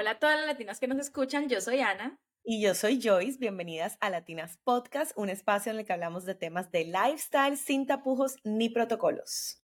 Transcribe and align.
Hola 0.00 0.12
a 0.12 0.18
todas 0.20 0.36
las 0.36 0.46
latinas 0.46 0.78
que 0.78 0.86
nos 0.86 1.00
escuchan, 1.00 1.48
yo 1.48 1.60
soy 1.60 1.80
Ana. 1.80 2.20
Y 2.44 2.62
yo 2.62 2.76
soy 2.76 3.00
Joyce, 3.02 3.36
bienvenidas 3.36 3.98
a 4.00 4.10
Latinas 4.10 4.56
Podcast, 4.62 5.10
un 5.16 5.28
espacio 5.28 5.72
en 5.72 5.80
el 5.80 5.84
que 5.84 5.92
hablamos 5.92 6.24
de 6.24 6.36
temas 6.36 6.70
de 6.70 6.84
lifestyle 6.84 7.56
sin 7.56 7.84
tapujos 7.84 8.36
ni 8.44 8.68
protocolos. 8.68 9.60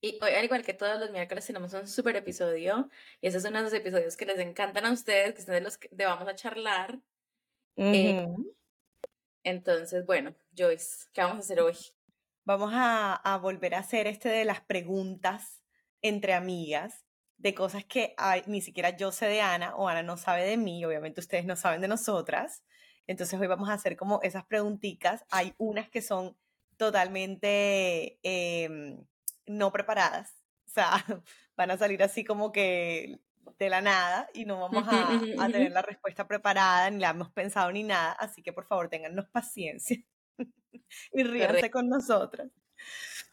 Y 0.00 0.18
hoy, 0.22 0.32
al 0.32 0.44
igual 0.44 0.64
que 0.64 0.74
todos 0.74 0.98
los 0.98 1.12
miércoles, 1.12 1.46
tenemos 1.46 1.72
un 1.72 1.86
super 1.86 2.16
episodio. 2.16 2.90
Y 3.20 3.28
ese 3.28 3.38
es 3.38 3.44
uno 3.44 3.58
de 3.58 3.62
los 3.62 3.72
episodios 3.72 4.16
que 4.16 4.26
les 4.26 4.40
encantan 4.40 4.86
a 4.86 4.90
ustedes, 4.90 5.36
que 5.36 5.42
son 5.42 5.54
de 5.54 5.60
los 5.60 5.78
que 5.78 5.88
vamos 6.04 6.26
a 6.26 6.34
charlar. 6.34 6.98
Eh, 7.76 8.26
entonces, 9.44 10.04
bueno, 10.04 10.34
Joyce, 10.58 11.06
¿qué 11.12 11.20
vamos 11.20 11.36
a 11.36 11.40
hacer 11.42 11.60
hoy? 11.60 11.76
Vamos 12.44 12.72
a, 12.74 13.14
a 13.14 13.38
volver 13.38 13.76
a 13.76 13.78
hacer 13.78 14.08
este 14.08 14.30
de 14.30 14.44
las 14.44 14.62
preguntas 14.62 15.62
entre 16.02 16.34
amigas 16.34 17.04
de 17.40 17.54
cosas 17.54 17.84
que 17.86 18.14
ni 18.46 18.60
siquiera 18.60 18.96
yo 18.96 19.12
sé 19.12 19.26
de 19.26 19.40
Ana 19.40 19.74
o 19.74 19.88
Ana 19.88 20.02
no 20.02 20.18
sabe 20.18 20.44
de 20.44 20.58
mí, 20.58 20.84
obviamente 20.84 21.20
ustedes 21.20 21.46
no 21.46 21.56
saben 21.56 21.80
de 21.80 21.88
nosotras. 21.88 22.62
Entonces 23.06 23.40
hoy 23.40 23.46
vamos 23.46 23.70
a 23.70 23.74
hacer 23.74 23.96
como 23.96 24.20
esas 24.22 24.44
preguntitas. 24.44 25.24
Hay 25.30 25.54
unas 25.56 25.88
que 25.88 26.02
son 26.02 26.36
totalmente 26.76 28.18
em, 28.22 29.04
no 29.46 29.72
preparadas, 29.72 30.36
o 30.66 30.70
sea, 30.70 30.90
van 31.56 31.70
a 31.70 31.78
salir 31.78 32.02
así 32.02 32.24
como 32.24 32.52
que 32.52 33.20
de 33.58 33.70
la 33.70 33.80
nada 33.80 34.28
y 34.34 34.44
no 34.44 34.60
vamos 34.60 34.84
a, 34.86 35.44
a 35.44 35.48
tener 35.48 35.72
la 35.72 35.82
respuesta 35.82 36.28
preparada, 36.28 36.90
ni 36.90 37.00
la 37.00 37.10
hemos 37.10 37.30
pensado 37.30 37.72
ni 37.72 37.82
nada, 37.82 38.12
así 38.12 38.42
que 38.42 38.52
por 38.52 38.66
favor 38.66 38.88
téngannos 38.88 39.28
paciencia 39.28 39.96
y 41.12 41.22
ríanse 41.22 41.70
con 41.70 41.88
nosotras. 41.88 42.48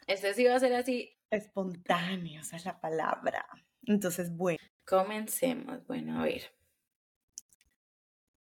Este 0.08 0.34
sí 0.34 0.46
va 0.46 0.56
a 0.56 0.60
ser 0.60 0.74
así. 0.74 1.14
Espontáneo, 1.30 2.42
esa 2.42 2.56
es 2.56 2.66
la 2.66 2.80
palabra. 2.80 3.46
Entonces, 3.88 4.36
bueno. 4.36 4.60
Comencemos. 4.86 5.86
Bueno, 5.88 6.20
a 6.20 6.24
ver. 6.24 6.44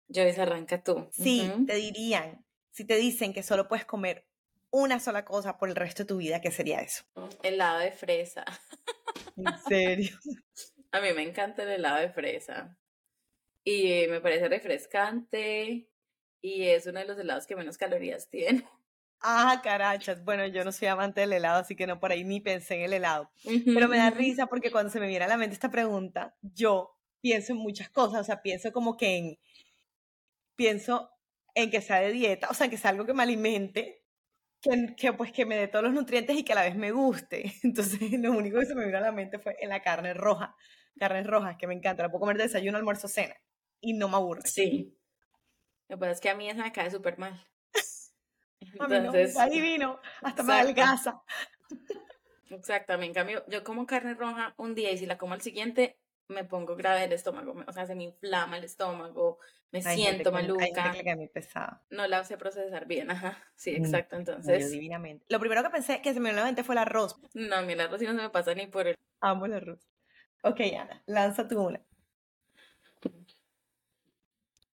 Joyce, 0.08 0.40
arranca 0.40 0.82
tú. 0.82 1.08
Sí, 1.12 1.50
te 1.66 1.74
dirían, 1.74 2.44
si 2.70 2.84
te 2.84 2.96
dicen 2.96 3.32
que 3.32 3.42
solo 3.42 3.68
puedes 3.68 3.84
comer 3.84 4.26
una 4.70 4.98
sola 5.00 5.24
cosa 5.24 5.58
por 5.58 5.68
el 5.68 5.76
resto 5.76 6.02
de 6.02 6.08
tu 6.08 6.16
vida, 6.16 6.40
¿qué 6.40 6.50
sería 6.50 6.80
eso? 6.80 7.04
Helado 7.42 7.80
de 7.80 7.92
fresa. 7.92 8.44
¿En 9.36 9.58
serio? 9.68 10.18
A 10.92 11.00
mí 11.00 11.12
me 11.12 11.22
encanta 11.22 11.64
el 11.64 11.70
helado 11.70 12.00
de 12.00 12.10
fresa. 12.10 12.78
Y 13.64 14.06
me 14.08 14.20
parece 14.20 14.48
refrescante. 14.48 15.88
Y 16.40 16.62
es 16.64 16.86
uno 16.86 17.00
de 17.00 17.06
los 17.06 17.18
helados 17.18 17.46
que 17.46 17.56
menos 17.56 17.78
calorías 17.78 18.28
tiene. 18.28 18.64
Ah, 19.20 19.60
carachas. 19.62 20.22
Bueno, 20.24 20.46
yo 20.46 20.64
no 20.64 20.72
soy 20.72 20.88
amante 20.88 21.22
del 21.22 21.32
helado, 21.32 21.60
así 21.60 21.74
que 21.74 21.86
no 21.86 21.98
por 21.98 22.12
ahí 22.12 22.24
ni 22.24 22.40
pensé 22.40 22.74
en 22.76 22.82
el 22.82 22.92
helado. 22.92 23.30
Pero 23.64 23.88
me 23.88 23.96
da 23.96 24.10
risa 24.10 24.46
porque 24.46 24.70
cuando 24.70 24.90
se 24.90 25.00
me 25.00 25.06
viene 25.08 25.24
a 25.24 25.28
la 25.28 25.36
mente 25.36 25.54
esta 25.54 25.70
pregunta, 25.70 26.36
yo 26.42 26.98
pienso 27.20 27.52
en 27.52 27.58
muchas 27.58 27.88
cosas, 27.88 28.20
o 28.20 28.24
sea, 28.24 28.42
pienso 28.42 28.70
como 28.72 28.96
que 28.98 29.16
en, 29.16 29.38
pienso 30.56 31.10
en 31.54 31.70
que 31.70 31.80
sea 31.80 32.00
de 32.00 32.12
dieta, 32.12 32.48
o 32.50 32.54
sea, 32.54 32.68
que 32.68 32.76
sea 32.76 32.90
algo 32.90 33.06
que 33.06 33.14
me 33.14 33.22
alimente, 33.22 34.04
que, 34.60 34.94
que, 34.96 35.12
pues 35.12 35.32
que 35.32 35.46
me 35.46 35.56
dé 35.56 35.68
todos 35.68 35.84
los 35.84 35.94
nutrientes 35.94 36.36
y 36.36 36.44
que 36.44 36.52
a 36.52 36.56
la 36.56 36.62
vez 36.62 36.76
me 36.76 36.92
guste. 36.92 37.54
Entonces, 37.62 38.00
lo 38.12 38.32
único 38.32 38.58
que 38.60 38.66
se 38.66 38.74
me 38.74 38.84
vino 38.86 38.98
a 38.98 39.02
la 39.02 39.12
mente 39.12 39.38
fue 39.38 39.56
en 39.60 39.70
la 39.70 39.82
carne 39.82 40.14
roja, 40.14 40.56
carnes 40.98 41.26
rojas, 41.26 41.56
que 41.58 41.66
me 41.66 41.74
encanta, 41.74 42.02
la 42.02 42.10
puedo 42.10 42.20
comer 42.20 42.36
de 42.36 42.44
desayuno, 42.44 42.78
almuerzo, 42.78 43.08
cena, 43.08 43.36
y 43.80 43.94
no 43.94 44.08
me 44.08 44.16
aburre. 44.16 44.42
Sí. 44.44 44.98
Lo 45.88 45.96
que 45.96 46.00
pasa 46.00 46.12
es 46.12 46.20
que 46.20 46.30
a 46.30 46.34
mí 46.34 46.48
esa 46.48 46.62
me 46.62 46.72
cae 46.72 46.90
súper 46.90 47.18
mal. 47.18 47.46
Entonces, 48.72 49.36
a 49.36 49.46
divino, 49.46 50.00
hasta 50.22 50.42
me 50.42 50.54
adelgaza. 50.54 51.22
Exactamente, 52.50 53.06
en 53.06 53.14
cambio, 53.14 53.44
yo 53.48 53.64
como 53.64 53.86
carne 53.86 54.14
roja 54.14 54.54
un 54.56 54.74
día 54.74 54.90
y 54.92 54.98
si 54.98 55.06
la 55.06 55.18
como 55.18 55.34
al 55.34 55.40
siguiente, 55.40 55.98
me 56.28 56.44
pongo 56.44 56.76
grave 56.76 57.04
el 57.04 57.12
estómago, 57.12 57.54
o 57.66 57.72
sea, 57.72 57.86
se 57.86 57.94
me 57.94 58.04
inflama 58.04 58.56
el 58.58 58.64
estómago, 58.64 59.38
me 59.70 59.82
siento 59.82 60.30
maluca. 60.30 60.94
No 61.90 62.06
la 62.06 62.24
sé 62.24 62.36
procesar 62.36 62.86
bien, 62.86 63.10
ajá. 63.10 63.42
Sí, 63.56 63.72
mm, 63.72 63.84
exacto, 63.84 64.16
entonces. 64.16 64.70
divinamente. 64.70 65.24
Lo 65.28 65.40
primero 65.40 65.62
que 65.62 65.70
pensé 65.70 66.00
que 66.00 66.14
se 66.14 66.20
me 66.20 66.32
vino 66.32 66.64
fue 66.64 66.74
el 66.74 66.78
arroz. 66.78 67.16
No, 67.34 67.56
a 67.56 67.62
mí 67.62 67.72
el 67.72 67.80
arroz 67.80 67.98
sí 67.98 68.06
no 68.06 68.12
se 68.12 68.22
me 68.22 68.30
pasa 68.30 68.54
ni 68.54 68.66
por 68.66 68.86
el. 68.86 68.96
Amo 69.20 69.46
el 69.46 69.54
arroz. 69.54 69.80
Ok, 70.42 70.60
Ana, 70.78 71.02
lanza 71.06 71.48
tú 71.48 71.60
una. 71.60 71.80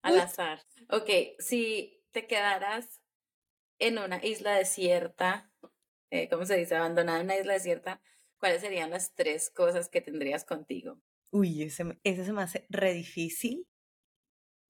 Al 0.03 0.19
azar. 0.21 0.61
Ok, 0.91 1.11
si 1.39 2.03
te 2.13 2.27
quedaras 2.27 3.01
en 3.79 3.99
una 3.99 4.25
isla 4.25 4.57
desierta, 4.57 5.51
eh, 6.11 6.29
¿cómo 6.29 6.45
se 6.45 6.57
dice? 6.57 6.77
Abandonada 6.77 7.21
en 7.21 7.27
una 7.27 7.37
isla 7.37 7.55
desierta, 7.55 8.01
¿cuáles 8.39 8.61
serían 8.61 8.91
las 8.91 9.15
tres 9.15 9.51
cosas 9.51 9.89
que 9.89 10.01
tendrías 10.01 10.45
contigo? 10.45 11.01
Uy, 11.31 11.63
ese, 11.63 11.99
ese 12.05 12.25
se 12.25 12.33
me 12.33 12.43
hace 12.43 12.67
re 12.71 12.95
difícil 12.95 13.67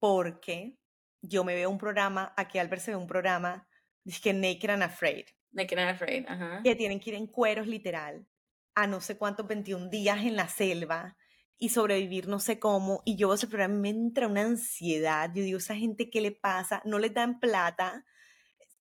porque 0.01 0.77
yo 1.23 1.45
me 1.45 1.55
veo 1.55 1.71
un 1.71 1.79
programa, 1.79 2.33
aquí 2.37 2.59
Albert 2.59 2.83
se 2.83 2.91
ve 2.93 2.97
un 2.97 3.07
programa, 3.07 3.69
dice 4.05 4.21
que 4.23 4.33
Naked 4.33 4.71
and 4.71 4.83
Afraid. 4.83 5.27
Naked 5.53 5.79
and 5.79 5.91
Afraid, 5.91 6.25
ajá. 6.29 6.61
Que 6.63 6.75
tienen 6.75 7.01
que 7.01 7.11
ir 7.11 7.17
en 7.17 7.27
cueros 7.27 7.67
literal 7.67 8.27
a 8.75 8.87
no 8.87 9.01
sé 9.01 9.17
cuántos 9.17 9.47
21 9.47 9.89
días 9.89 10.19
en 10.19 10.37
la 10.37 10.49
selva 10.49 11.17
y 11.59 11.71
sobrevivir 11.71 12.29
no 12.29 12.39
sé 12.39 12.59
cómo. 12.61 13.03
Y 13.05 13.17
yo 13.17 13.35
ese 13.35 13.49
programa 13.49 13.75
me 13.75 13.89
entra 13.89 14.29
una 14.29 14.43
ansiedad. 14.43 15.31
Yo 15.35 15.43
digo, 15.43 15.59
esa 15.59 15.75
gente, 15.75 16.11
¿qué 16.11 16.21
le 16.21 16.31
pasa? 16.33 16.81
No 16.85 16.99
les 17.01 17.13
dan 17.13 17.41
plata 17.41 18.05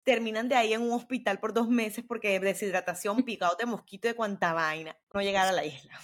terminan 0.04 0.50
de 0.50 0.56
ahí 0.56 0.74
en 0.74 0.82
un 0.82 0.92
hospital 0.92 1.40
por 1.40 1.54
dos 1.54 1.68
meses 1.68 2.04
porque 2.08 2.40
deshidratación, 2.40 3.18
picado 3.26 3.56
de 3.58 3.66
mosquito, 3.66 4.08
de 4.08 4.16
cuanta 4.16 4.54
vaina. 4.54 4.98
No 5.14 5.22
llegar 5.22 5.48
a 5.48 5.52
la 5.52 5.66
isla. 5.66 6.00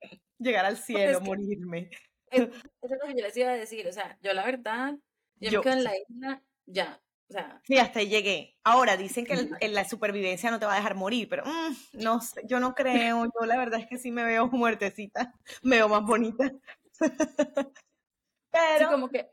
Llegar 0.38 0.64
al 0.64 0.76
cielo, 0.76 1.20
morirme. 1.20 1.90
eso 2.30 2.50
es 2.82 2.90
lo 2.90 3.06
que 3.06 3.14
yo 3.16 3.24
les 3.24 3.36
iba 3.36 3.50
a 3.50 3.56
decir. 3.56 3.86
O 3.86 3.92
sea, 3.92 4.18
yo 4.20 4.34
la 4.34 4.44
verdad, 4.44 4.94
yo, 5.36 5.50
me 5.58 5.60
quedo 5.60 5.72
en 5.74 5.84
la 5.84 5.92
isla, 5.96 6.42
ya. 6.66 7.00
O 7.30 7.32
sea, 7.32 7.62
sí, 7.64 7.78
hasta 7.78 8.00
ahí 8.00 8.08
llegué. 8.08 8.56
Ahora 8.64 8.96
dicen 8.96 9.24
que 9.24 9.48
en 9.58 9.74
la 9.74 9.88
supervivencia 9.88 10.50
no 10.50 10.58
te 10.58 10.66
va 10.66 10.74
a 10.74 10.76
dejar 10.76 10.96
morir, 10.96 11.28
pero 11.28 11.44
mm, 11.46 12.02
no 12.02 12.20
sé, 12.20 12.42
yo 12.44 12.60
no 12.60 12.74
creo. 12.74 13.24
Yo 13.24 13.46
la 13.46 13.56
verdad 13.56 13.80
es 13.80 13.86
que 13.86 13.96
sí 13.96 14.10
me 14.10 14.24
veo 14.24 14.48
muertecita, 14.48 15.32
me 15.62 15.76
veo 15.76 15.88
más 15.88 16.02
bonita. 16.02 16.52
pero. 18.50 18.90
como 18.90 19.08
que. 19.08 19.30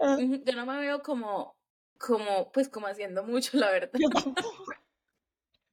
Ah. 0.00 0.16
Yo 0.18 0.54
no 0.54 0.66
me 0.66 0.78
veo 0.78 1.02
como 1.02 1.56
como, 2.06 2.52
pues 2.52 2.68
como 2.68 2.86
haciendo 2.86 3.24
mucho, 3.24 3.56
la 3.56 3.70
verdad. 3.70 3.98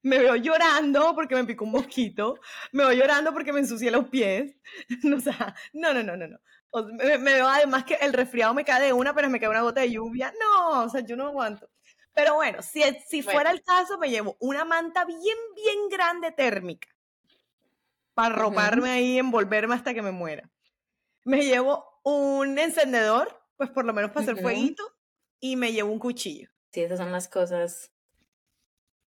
Me 0.04 0.18
veo 0.18 0.36
llorando 0.36 1.14
porque 1.14 1.36
me 1.36 1.44
picó 1.44 1.66
un 1.66 1.72
mosquito, 1.72 2.40
me 2.72 2.86
veo 2.86 2.94
llorando 2.94 3.34
porque 3.34 3.54
me 3.54 3.60
ensucié 3.60 3.92
los 3.92 4.10
pies, 4.10 4.56
o 5.16 5.20
sea, 5.20 5.56
no, 5.74 5.94
no, 5.94 6.02
no, 6.02 6.18
no, 6.18 6.28
no. 6.28 6.40
me, 6.98 7.18
veo 7.18 7.48
además 7.48 7.84
que 7.84 7.96
el 7.96 8.14
resfriado 8.14 8.54
me 8.54 8.66
cae 8.66 8.82
de 8.86 8.94
una, 8.94 9.14
pero 9.14 9.30
me 9.30 9.40
cae 9.40 9.50
una 9.50 9.62
gota 9.62 9.82
de 9.82 9.92
lluvia, 9.92 10.34
no, 10.40 10.84
o 10.84 10.90
sea, 10.90 11.02
yo 11.02 11.16
no 11.16 11.28
aguanto. 11.28 11.70
Pero 12.14 12.36
bueno, 12.36 12.62
si, 12.62 12.82
si 13.08 13.22
fuera 13.22 13.52
el 13.52 13.62
caso, 13.62 13.98
me 14.00 14.10
llevo 14.10 14.36
una 14.40 14.66
manta 14.66 15.06
bien, 15.06 15.38
bien 15.56 15.90
grande 15.90 16.32
térmica 16.32 16.90
para 18.14 18.36
roparme 18.36 18.90
ahí, 18.90 19.18
envolverme 19.18 19.76
hasta 19.76 19.94
que 19.94 20.02
me 20.02 20.12
muera. 20.12 20.50
Me 21.24 21.46
llevo 21.46 22.00
un 22.04 22.58
encendedor, 22.58 23.42
pues 23.56 23.70
por 23.70 23.86
lo 23.86 23.94
menos 23.94 24.12
para 24.12 24.24
hacer 24.24 24.42
fueguito, 24.42 24.84
y 25.42 25.58
me 25.58 25.74
llevo 25.74 25.92
un 25.92 26.00
cuchillo. 26.00 26.50
Sí, 26.72 26.82
esas 26.82 27.00
son 27.00 27.12
las 27.12 27.28
cosas 27.28 27.92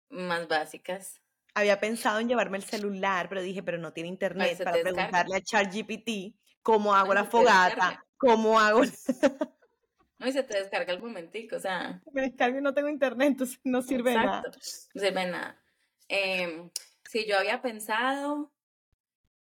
más 0.09 0.49
básicas. 0.49 1.21
Había 1.55 1.79
pensado 1.79 2.19
en 2.19 2.29
llevarme 2.29 2.57
el 2.57 2.65
celular, 2.65 3.29
pero 3.29 3.43
dije, 3.43 3.63
pero 3.63 3.79
no 3.79 3.93
tiene 3.93 4.09
internet 4.09 4.59
para 4.65 4.73
preguntarle 4.73 5.37
a 5.37 5.41
ChatGPT 5.41 6.35
cómo 6.63 6.95
hago 6.95 7.15
la 7.15 7.25
fogata, 7.25 8.05
cómo 8.17 8.59
hago... 8.59 8.83
No, 10.19 10.29
y 10.29 10.33
se 10.33 10.45
te 10.45 10.57
descarga 10.57 10.93
el 10.93 11.03
momentico, 11.03 11.57
o 11.57 11.61
sea... 11.61 12.01
Me 12.13 12.23
descargo 12.23 12.59
y 12.59 12.63
no 12.63 12.73
tengo 12.73 12.89
internet, 12.89 13.29
entonces 13.29 13.61
no 13.65 13.83
sirve 13.83 14.15
nada. 14.15 14.43
No 14.95 15.01
sirve 15.01 15.27
nada. 15.27 15.61
Eh, 16.09 16.71
sí, 17.11 17.27
yo 17.27 17.37
había 17.37 17.61
pensado 17.61 18.53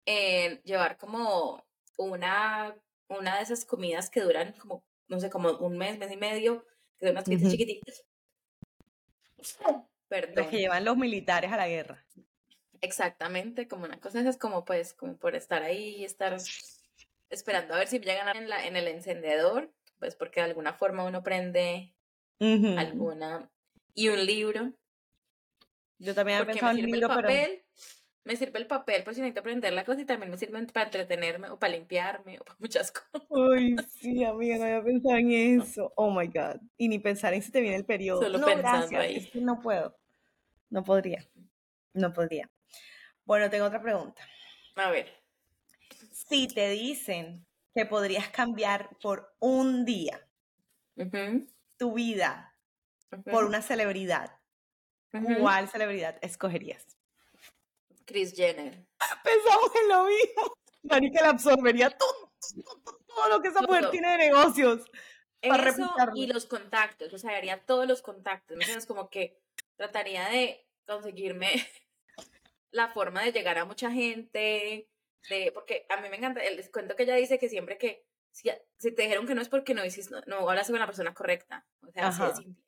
en 0.05 0.61
llevar 0.63 0.97
como 0.97 1.63
una, 1.97 2.75
una 3.09 3.35
de 3.35 3.43
esas 3.43 3.65
comidas 3.65 4.09
que 4.09 4.21
duran 4.21 4.53
como, 4.53 4.85
no 5.07 5.19
sé, 5.19 5.29
como 5.29 5.51
un 5.57 5.77
mes, 5.77 5.99
mes 5.99 6.11
y 6.11 6.17
medio, 6.17 6.65
que 6.99 7.07
son 7.07 7.11
unas 7.11 7.25
piezas 7.25 7.51
chiquititas. 7.51 8.05
Perdón. 10.07 10.49
que 10.49 10.57
llevan 10.57 10.85
los 10.85 10.97
militares 10.97 11.51
a 11.51 11.57
la 11.57 11.67
guerra. 11.67 12.03
Exactamente, 12.81 13.67
como 13.67 13.85
una 13.85 13.99
cosa 13.99 14.27
es 14.27 14.37
como 14.37 14.65
pues, 14.65 14.93
como 14.93 15.17
por 15.17 15.35
estar 15.35 15.63
ahí, 15.63 16.03
estar 16.03 16.37
esperando 17.29 17.73
a 17.73 17.79
ver 17.79 17.87
si 17.87 17.99
llegan 17.99 18.35
en, 18.35 18.49
la, 18.49 18.65
en 18.65 18.75
el 18.75 18.87
encendedor, 18.87 19.71
pues 19.99 20.15
porque 20.15 20.39
de 20.39 20.47
alguna 20.47 20.73
forma 20.73 21.03
uno 21.03 21.23
prende 21.23 21.93
alguna... 22.39 23.49
Y 23.93 24.07
un 24.07 24.25
libro. 24.25 24.71
Yo 25.97 26.15
también 26.15 26.37
había 26.37 26.53
pensado 26.53 26.71
en 26.71 26.85
el 26.85 26.91
libro, 26.91 27.09
papel, 27.09 27.65
me 28.23 28.35
sirve 28.35 28.59
el 28.59 28.67
papel 28.67 29.03
por 29.03 29.13
si 29.13 29.21
necesito 29.21 29.39
aprender 29.39 29.73
la 29.73 29.85
cosa 29.85 30.01
y 30.01 30.05
también 30.05 30.29
me 30.29 30.37
sirve 30.37 30.61
para 30.67 30.85
entretenerme 30.85 31.49
o 31.49 31.57
para 31.57 31.73
limpiarme 31.73 32.39
o 32.39 32.43
para 32.43 32.57
muchas 32.59 32.91
cosas. 33.11 33.27
Uy, 33.29 33.75
sí, 33.89 34.23
amiga, 34.23 34.57
no 34.57 34.63
había 34.65 34.83
pensado 34.83 35.15
en 35.15 35.31
eso. 35.31 35.93
Oh 35.95 36.11
my 36.11 36.27
God. 36.27 36.61
Y 36.77 36.89
ni 36.89 36.99
pensar 36.99 37.33
en 37.33 37.41
si 37.41 37.51
te 37.51 37.61
viene 37.61 37.77
el 37.77 37.85
periodo. 37.85 38.21
Solo 38.21 38.45
pensando 38.45 38.99
ahí. 38.99 39.17
Es 39.17 39.31
que 39.31 39.41
no 39.41 39.59
puedo. 39.59 39.97
No 40.69 40.83
podría. 40.83 41.25
No 41.93 42.13
podría. 42.13 42.49
Bueno, 43.25 43.49
tengo 43.49 43.65
otra 43.65 43.81
pregunta. 43.81 44.21
A 44.75 44.91
ver. 44.91 45.07
Si 46.11 46.47
te 46.47 46.69
dicen 46.69 47.45
que 47.73 47.85
podrías 47.85 48.29
cambiar 48.29 48.89
por 49.01 49.35
un 49.39 49.85
día 49.85 50.27
tu 51.77 51.93
vida 51.93 52.55
por 53.31 53.45
una 53.45 53.61
celebridad, 53.61 54.37
¿cuál 55.39 55.69
celebridad 55.69 56.17
escogerías? 56.21 56.98
Chris 58.09 58.33
Jenner. 58.33 58.85
Pensamos 59.23 59.71
en 59.81 59.87
lo 59.87 60.05
mismo. 60.05 60.53
Marica 60.81 61.21
le 61.21 61.27
absorbería 61.27 61.91
todo, 61.91 62.33
todo, 63.05 63.29
lo 63.29 63.41
que 63.41 63.49
esa 63.49 63.61
mujer 63.61 63.91
tiene 63.91 64.09
de 64.11 64.17
negocios. 64.17 64.89
Para 65.47 65.69
Eso 65.69 65.95
y 66.15 66.27
los 66.27 66.47
contactos, 66.47 67.13
o 67.13 67.17
sea, 67.17 67.37
haría 67.37 67.63
todos 67.65 67.87
los 67.87 68.01
contactos. 68.01 68.57
¿no? 68.57 68.63
Es 68.63 68.85
como 68.87 69.09
que 69.09 69.39
trataría 69.75 70.27
de 70.29 70.67
conseguirme 70.87 71.51
la 72.71 72.87
forma 72.89 73.23
de 73.23 73.31
llegar 73.31 73.59
a 73.59 73.65
mucha 73.65 73.91
gente, 73.91 74.89
de, 75.29 75.51
porque 75.53 75.85
a 75.89 76.01
mí 76.01 76.09
me 76.09 76.17
encanta, 76.17 76.41
les 76.41 76.71
cuento 76.71 76.95
que 76.95 77.03
ella 77.03 77.15
dice 77.15 77.37
que 77.37 77.47
siempre 77.47 77.77
que, 77.77 78.03
si, 78.31 78.49
si 78.79 78.91
te 78.91 79.03
dijeron 79.03 79.27
que 79.27 79.35
no 79.35 79.41
es 79.41 79.49
porque 79.49 79.75
no 79.75 79.85
hiciste, 79.85 80.13
no, 80.13 80.21
no 80.25 80.49
hablas 80.49 80.69
con 80.69 80.79
la 80.79 80.87
persona 80.87 81.13
correcta, 81.13 81.67
o 81.87 81.91
sea, 81.91 82.07
así 82.07 82.23
de 82.23 82.35
simple. 82.35 82.63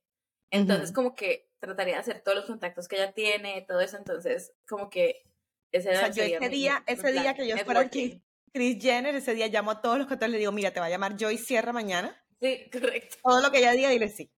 Entonces, 0.51 0.91
como 0.91 1.15
que 1.15 1.49
trataría 1.59 1.95
de 1.95 2.01
hacer 2.01 2.21
todos 2.21 2.37
los 2.37 2.45
contactos 2.45 2.87
que 2.87 2.97
ella 2.97 3.13
tiene, 3.13 3.65
todo 3.67 3.79
eso, 3.79 3.97
entonces, 3.97 4.53
como 4.67 4.89
que 4.89 5.23
ese, 5.71 5.89
o 5.89 5.93
sea, 5.93 6.09
yo 6.09 6.23
ese 6.23 6.49
día, 6.49 6.83
ese 6.87 7.11
día 7.11 7.33
que 7.33 7.47
yo 7.47 7.57
fuera 7.57 7.89
Chris, 7.89 8.17
Chris 8.53 8.81
Jenner, 8.81 9.15
ese 9.15 9.33
día 9.33 9.47
llamo 9.47 9.71
a 9.71 9.81
todos 9.81 9.97
los 9.97 10.07
y 10.11 10.27
le 10.27 10.37
digo, 10.37 10.51
mira, 10.51 10.71
te 10.71 10.79
va 10.79 10.87
a 10.87 10.89
llamar 10.89 11.15
Joy 11.17 11.37
Sierra 11.37 11.71
mañana. 11.71 12.15
Sí, 12.41 12.69
correcto. 12.71 13.17
Todo 13.23 13.41
lo 13.41 13.51
que 13.51 13.59
ella 13.59 13.71
diga, 13.71 13.89
dile 13.89 14.09
sí. 14.09 14.31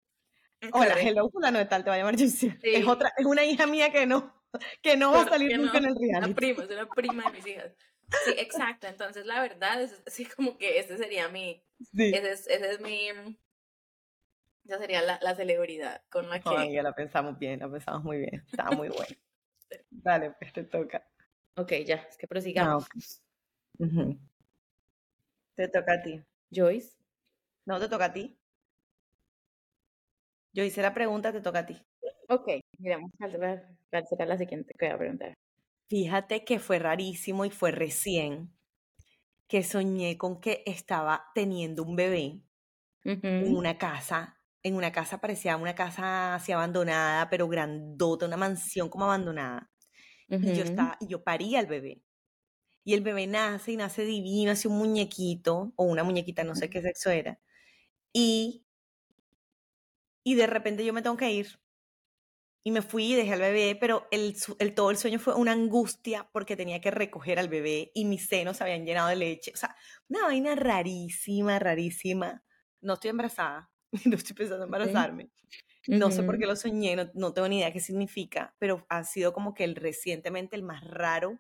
Hola, 0.72 0.96
hello, 1.00 1.30
fulano 1.30 1.60
de 1.60 1.66
tal, 1.66 1.84
te 1.84 1.90
va 1.90 1.96
a 1.96 2.00
llamar 2.00 2.16
Joy 2.16 2.30
Sierra. 2.30 2.60
Es 2.62 2.88
otra, 2.88 3.14
es 3.18 3.26
una 3.26 3.44
hija 3.44 3.66
mía 3.66 3.92
que 3.92 4.06
no, 4.06 4.34
que 4.82 4.96
no 4.96 5.12
va 5.12 5.24
a 5.24 5.30
salir 5.30 5.58
nunca 5.58 5.80
en 5.80 5.86
el 5.86 5.96
reality. 5.96 6.26
Una 6.26 6.36
prima, 6.36 6.64
es 6.64 6.70
una 6.70 6.90
prima 6.90 7.24
de 7.24 7.32
mis 7.32 7.48
hijas. 7.48 7.72
Sí, 8.26 8.34
exacto. 8.38 8.88
Entonces, 8.88 9.26
la 9.26 9.42
verdad 9.42 9.82
es 9.82 10.02
así 10.06 10.26
como 10.26 10.58
que 10.58 10.80
ese 10.80 10.98
sería 10.98 11.28
mi. 11.30 11.64
Ese, 11.94 12.32
es, 12.32 12.48
ese 12.48 12.72
es 12.72 12.80
mi. 12.80 13.10
Esa 14.66 14.78
sería 14.78 15.02
la, 15.02 15.20
la 15.22 15.36
celebridad 15.36 16.04
con 16.10 16.30
la 16.30 16.40
que. 16.40 16.50
Ay, 16.50 16.74
ya 16.74 16.84
la 16.84 16.94
pensamos 16.94 17.38
bien, 17.38 17.60
la 17.60 17.70
pensamos 17.70 18.04
muy 18.04 18.18
bien. 18.18 18.44
Estaba 18.50 18.72
muy 18.72 18.90
bueno. 18.90 19.16
Dale, 19.90 20.32
pues 20.40 20.54
te 20.54 20.64
toca. 20.64 21.06
Ok, 21.56 21.72
ya, 21.86 21.96
es 22.10 22.18
que 22.18 22.28
prosigamos. 22.28 22.86
Ah, 22.86 22.88
te 25.56 25.68
toca 25.68 25.94
a 25.94 26.02
ti. 26.02 26.24
Joyce. 26.52 26.96
No, 27.66 27.80
te 27.80 27.90
toca 27.90 28.06
a 28.06 28.14
ti. 28.14 28.26
Yo 30.54 30.64
hice 30.64 30.82
la 30.82 30.94
pregunta, 30.94 31.32
te 31.32 31.42
toca 31.42 31.60
a 31.60 31.66
ti. 31.66 31.78
Ok, 32.30 32.48
miramos 32.80 33.12
cuál 33.18 34.08
será 34.08 34.26
la 34.26 34.38
siguiente 34.38 34.74
que 34.78 34.86
voy 34.86 34.96
a 34.96 34.98
preguntar. 34.98 35.34
Fíjate 35.90 36.44
que 36.44 36.60
fue 36.60 36.80
rarísimo 36.80 37.46
y 37.46 37.50
fue 37.52 37.72
recién 37.72 38.54
que 39.48 39.64
soñé 39.64 40.18
con 40.18 40.42
que 40.42 40.64
estaba 40.66 41.26
teniendo 41.36 41.84
un 41.84 41.96
bebé 41.96 42.44
en 43.40 43.56
una 43.56 43.78
casa. 43.78 44.42
En 44.64 44.76
una 44.76 44.92
casa 44.92 45.20
parecía 45.22 45.58
una 45.58 45.76
casa 45.76 46.36
así 46.36 46.52
abandonada, 46.52 47.30
pero 47.30 47.48
grandota, 47.48 48.26
una 48.26 48.38
mansión 48.38 48.90
como 48.90 49.06
abandonada. 49.06 49.72
Y 50.42 50.54
yo 50.54 50.64
estaba, 50.64 50.98
y 51.00 51.08
yo 51.08 51.24
paría 51.24 51.60
al 51.60 51.68
bebé. 51.68 52.04
Y 52.86 52.94
el 52.96 53.02
bebé 53.02 53.28
nace 53.28 53.74
y 53.74 53.78
nace 53.78 54.06
divino, 54.06 54.52
así 54.52 54.68
un 54.68 54.78
muñequito, 54.78 55.74
o 55.76 55.86
una 55.86 56.04
muñequita, 56.04 56.44
no 56.44 56.56
sé 56.56 56.70
qué 56.70 56.82
sexo 56.82 57.12
era. 57.12 57.40
Y, 58.14 58.66
y 60.24 60.36
de 60.36 60.48
repente 60.48 60.86
yo 60.86 60.94
me 60.94 61.02
tengo 61.02 61.18
que 61.18 61.32
ir 61.32 61.60
y 62.66 62.72
me 62.72 62.82
fui 62.82 63.12
y 63.12 63.16
dejé 63.16 63.34
al 63.34 63.42
bebé, 63.42 63.78
pero 63.80 64.08
el, 64.10 64.36
el, 64.60 64.74
todo 64.74 64.90
el 64.90 64.98
sueño 64.98 65.20
fue 65.20 65.36
una 65.36 65.52
angustia 65.52 66.30
porque 66.32 66.56
tenía 66.56 66.80
que 66.80 66.92
recoger 66.92 67.38
al 67.38 67.50
bebé 67.50 67.92
y 67.94 68.06
mis 68.06 68.28
senos 68.28 68.58
se 68.58 68.64
habían 68.64 68.86
llenado 68.86 69.10
de 69.10 69.18
leche. 69.18 69.52
O 69.54 69.58
sea, 69.58 69.76
una 70.08 70.24
vaina 70.24 70.56
rarísima, 70.56 71.60
rarísima. 71.60 72.44
No 72.82 72.94
estoy 72.94 73.10
embarazada, 73.10 73.70
no 74.06 74.16
estoy 74.16 74.36
pensando 74.36 74.64
en 74.64 74.68
embarazarme. 74.68 75.30
No 75.88 76.12
sé 76.12 76.24
por 76.24 76.38
qué 76.38 76.46
lo 76.46 76.56
soñé, 76.56 76.96
no, 76.96 77.10
no, 77.14 77.34
tengo 77.34 77.48
ni 77.48 77.58
idea 77.58 77.74
qué 77.74 77.80
significa, 77.80 78.56
pero 78.58 78.86
ha 78.90 79.04
sido 79.04 79.34
como 79.34 79.54
que 79.54 79.66
el 79.66 79.76
recientemente 79.76 80.56
el 80.56 80.64
más 80.64 80.84
raro 80.84 81.40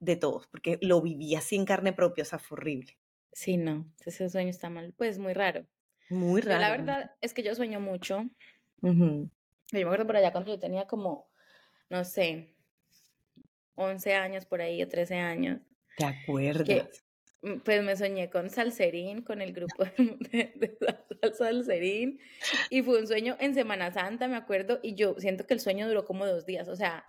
de 0.00 0.16
todos, 0.16 0.46
porque 0.48 0.78
lo 0.82 1.00
viví 1.00 1.34
así 1.36 1.56
en 1.56 1.66
carne 1.66 1.92
propia, 1.92 2.22
o 2.22 2.24
sea, 2.24 2.38
fue 2.38 2.56
horrible. 2.56 2.98
Sí, 3.32 3.56
no, 3.56 3.86
ese 4.04 4.28
sueño 4.28 4.50
está 4.50 4.70
mal, 4.70 4.92
pues 4.96 5.18
muy 5.18 5.34
raro. 5.34 5.66
Muy 6.08 6.40
raro. 6.40 6.60
la 6.60 6.70
verdad 6.70 7.12
es 7.20 7.32
que 7.32 7.44
yo 7.44 7.54
sueño 7.54 7.78
mucho. 7.78 8.24
Yo 8.82 9.78
me 9.78 9.82
acuerdo 9.82 10.06
por 10.06 10.16
allá 10.16 10.32
cuando 10.32 10.50
yo 10.50 10.58
tenía 10.58 10.86
como, 10.86 11.30
no 11.88 12.04
sé, 12.04 12.56
11 13.76 14.14
años 14.14 14.46
por 14.46 14.60
ahí 14.60 14.82
o 14.82 14.88
13 14.88 15.16
años. 15.16 15.60
¿Te 15.96 16.04
acuerdas? 16.04 17.04
Pues 17.64 17.82
me 17.82 17.96
soñé 17.96 18.30
con 18.30 18.50
Salserín, 18.50 19.22
con 19.22 19.40
el 19.40 19.52
grupo 19.52 19.84
de, 19.84 19.90
de, 21.20 21.34
Salserín, 21.34 22.20
y 22.68 22.82
fue 22.82 23.00
un 23.00 23.06
sueño 23.06 23.36
en 23.40 23.54
Semana 23.54 23.92
Santa, 23.92 24.28
me 24.28 24.36
acuerdo, 24.36 24.78
y 24.82 24.94
yo 24.94 25.14
siento 25.18 25.46
que 25.46 25.54
el 25.54 25.60
sueño 25.60 25.88
duró 25.88 26.04
como 26.04 26.26
dos 26.26 26.46
días, 26.46 26.68
o 26.68 26.76
sea, 26.76 27.06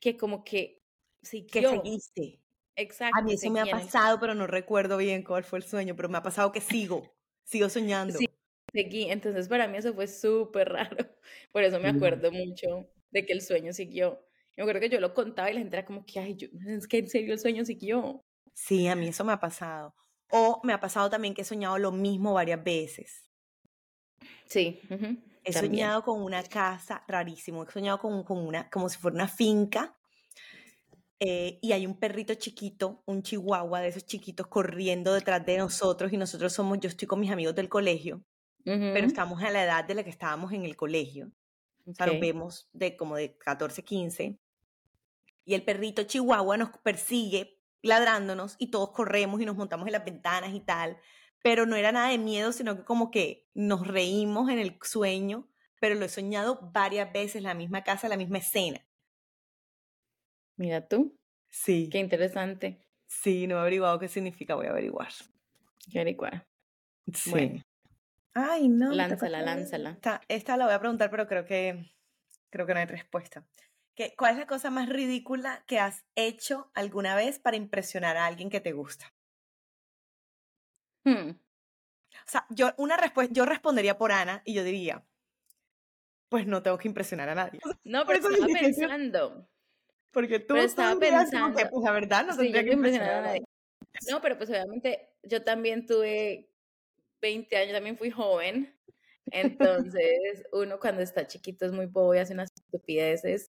que 0.00 0.16
como 0.16 0.44
que 0.44 0.82
sí 1.22 1.46
Que 1.46 1.62
seguiste. 1.62 2.40
Exacto. 2.76 3.18
A 3.18 3.22
mí 3.22 3.32
eso 3.34 3.50
me 3.50 3.60
ha 3.60 3.66
pasado, 3.66 4.20
pero 4.20 4.34
no 4.34 4.46
recuerdo 4.46 4.96
bien 4.96 5.24
cuál 5.24 5.42
fue 5.42 5.58
el 5.58 5.64
sueño, 5.64 5.96
pero 5.96 6.08
me 6.08 6.18
ha 6.18 6.22
pasado 6.22 6.52
que 6.52 6.60
sigo, 6.60 7.12
sigo 7.42 7.68
soñando. 7.68 8.16
Sí, 8.16 8.28
seguí. 8.72 9.10
Entonces 9.10 9.48
para 9.48 9.66
mí 9.66 9.78
eso 9.78 9.92
fue 9.94 10.06
súper 10.06 10.68
raro. 10.68 10.96
Por 11.52 11.64
eso 11.64 11.80
me 11.80 11.88
acuerdo 11.88 12.30
mucho 12.30 12.88
de 13.10 13.26
que 13.26 13.32
el 13.32 13.42
sueño 13.42 13.72
siguió. 13.72 14.24
Yo 14.56 14.64
me 14.64 14.70
acuerdo 14.70 14.80
que 14.80 14.90
yo 14.90 15.00
lo 15.00 15.12
contaba 15.12 15.50
y 15.50 15.54
la 15.54 15.60
gente 15.60 15.76
era 15.76 15.84
como 15.84 16.06
que, 16.06 16.20
ay, 16.20 16.36
yo, 16.36 16.48
es 16.68 16.86
que 16.86 16.98
en 16.98 17.08
serio 17.08 17.32
el 17.32 17.40
sueño 17.40 17.64
siguió. 17.64 18.24
Sí, 18.66 18.88
a 18.88 18.96
mí 18.96 19.08
eso 19.08 19.24
me 19.24 19.32
ha 19.32 19.40
pasado. 19.40 19.94
O 20.30 20.60
me 20.64 20.72
ha 20.72 20.80
pasado 20.80 21.08
también 21.08 21.34
que 21.34 21.42
he 21.42 21.44
soñado 21.44 21.78
lo 21.78 21.92
mismo 21.92 22.34
varias 22.34 22.62
veces. 22.62 23.30
Sí. 24.46 24.80
he 25.44 25.52
soñado 25.52 26.02
con 26.02 26.22
una 26.22 26.42
casa 26.42 27.04
rarísimo. 27.06 27.64
He 27.64 27.70
soñado 27.70 27.98
con, 27.98 28.24
con 28.24 28.38
una, 28.38 28.68
como 28.68 28.88
si 28.88 28.98
fuera 28.98 29.14
una 29.14 29.28
finca. 29.28 29.96
Eh, 31.20 31.58
y 31.62 31.72
hay 31.72 31.86
un 31.86 31.98
perrito 31.98 32.34
chiquito, 32.34 33.02
un 33.06 33.22
chihuahua 33.22 33.80
de 33.80 33.88
esos 33.88 34.06
chiquitos 34.06 34.46
corriendo 34.46 35.14
detrás 35.14 35.44
de 35.44 35.58
nosotros 35.58 36.12
y 36.12 36.16
nosotros 36.16 36.52
somos, 36.52 36.78
yo 36.78 36.88
estoy 36.88 37.08
con 37.08 37.18
mis 37.18 37.32
amigos 37.32 37.56
del 37.56 37.68
colegio 37.68 38.22
pero 38.64 39.06
estamos 39.06 39.42
a 39.42 39.50
la 39.50 39.64
edad 39.64 39.84
de 39.84 39.94
la 39.94 40.04
que 40.04 40.10
estábamos 40.10 40.52
en 40.52 40.64
el 40.64 40.76
colegio. 40.76 41.30
O 41.86 41.94
sea, 41.94 42.06
nos 42.06 42.20
vemos 42.20 42.68
de 42.72 42.96
como 42.96 43.16
de 43.16 43.36
14, 43.38 43.82
15. 43.82 44.38
Y 45.46 45.54
el 45.54 45.64
perrito 45.64 46.02
chihuahua 46.02 46.58
nos 46.58 46.70
persigue 46.82 47.57
ladrándonos 47.82 48.56
y 48.58 48.70
todos 48.70 48.90
corremos 48.90 49.40
y 49.40 49.46
nos 49.46 49.56
montamos 49.56 49.86
en 49.86 49.92
las 49.92 50.04
ventanas 50.04 50.52
y 50.54 50.60
tal. 50.60 50.98
Pero 51.42 51.66
no 51.66 51.76
era 51.76 51.92
nada 51.92 52.10
de 52.10 52.18
miedo, 52.18 52.52
sino 52.52 52.76
que 52.76 52.84
como 52.84 53.10
que 53.10 53.48
nos 53.54 53.86
reímos 53.86 54.50
en 54.50 54.58
el 54.58 54.78
sueño, 54.82 55.48
pero 55.80 55.94
lo 55.94 56.04
he 56.04 56.08
soñado 56.08 56.70
varias 56.72 57.12
veces, 57.12 57.42
la 57.42 57.54
misma 57.54 57.84
casa, 57.84 58.08
la 58.08 58.16
misma 58.16 58.38
escena. 58.38 58.84
Mira 60.56 60.86
tú. 60.86 61.16
Sí. 61.48 61.88
Qué 61.90 61.98
interesante. 61.98 62.80
Sí, 63.06 63.46
no 63.46 63.56
he 63.56 63.60
averiguado 63.60 63.98
qué 63.98 64.08
significa, 64.08 64.54
voy 64.54 64.66
a 64.66 64.70
averiguar. 64.70 65.08
Qué 65.90 66.00
averiguar. 66.00 66.46
Sí. 67.14 67.62
Ay, 68.34 68.68
no. 68.68 68.92
Lánzala, 68.92 69.40
lánzala. 69.42 69.90
Esta, 69.90 70.20
esta, 70.28 70.56
la 70.56 70.66
voy 70.66 70.74
a 70.74 70.80
preguntar, 70.80 71.10
pero 71.10 71.26
creo 71.26 71.44
que, 71.44 71.92
creo 72.50 72.66
que 72.66 72.74
no 72.74 72.80
hay 72.80 72.86
respuesta. 72.86 73.46
¿Qué, 73.98 74.14
¿Cuál 74.16 74.34
es 74.34 74.38
la 74.38 74.46
cosa 74.46 74.70
más 74.70 74.88
ridícula 74.88 75.64
que 75.66 75.80
has 75.80 76.04
hecho 76.14 76.70
alguna 76.72 77.16
vez 77.16 77.40
para 77.40 77.56
impresionar 77.56 78.16
a 78.16 78.26
alguien 78.26 78.48
que 78.48 78.60
te 78.60 78.70
gusta? 78.70 79.12
Hmm. 81.04 81.30
O 81.30 82.30
sea, 82.30 82.46
yo, 82.50 82.72
una 82.76 82.96
respuesta, 82.96 83.34
yo 83.34 83.44
respondería 83.44 83.98
por 83.98 84.12
Ana 84.12 84.40
y 84.44 84.54
yo 84.54 84.62
diría, 84.62 85.04
pues 86.28 86.46
no 86.46 86.62
tengo 86.62 86.78
que 86.78 86.86
impresionar 86.86 87.28
a 87.28 87.34
nadie. 87.34 87.58
No, 87.82 88.06
pero 88.06 88.20
estaba 88.20 88.46
pensando. 88.46 89.50
Porque 90.12 90.38
tú, 90.38 90.54
estaba 90.54 90.96
pensando. 91.00 91.58
pues 91.68 91.84
la 91.84 91.90
verdad 91.90 92.24
no 92.24 92.36
tendría 92.36 92.62
que 92.62 92.74
impresionar 92.74 93.14
a 93.14 93.22
nadie. 93.22 93.44
No, 94.08 94.20
pero 94.20 94.38
pues 94.38 94.48
obviamente 94.48 95.10
yo 95.24 95.42
también 95.42 95.86
tuve 95.86 96.48
20 97.20 97.56
años, 97.56 97.72
también 97.72 97.98
fui 97.98 98.12
joven. 98.12 98.72
Entonces, 99.32 100.44
uno 100.52 100.78
cuando 100.78 101.02
está 101.02 101.26
chiquito 101.26 101.66
es 101.66 101.72
muy 101.72 101.86
bobo 101.86 102.14
y 102.14 102.18
hace 102.18 102.32
unas 102.32 102.52
estupideces, 102.54 103.50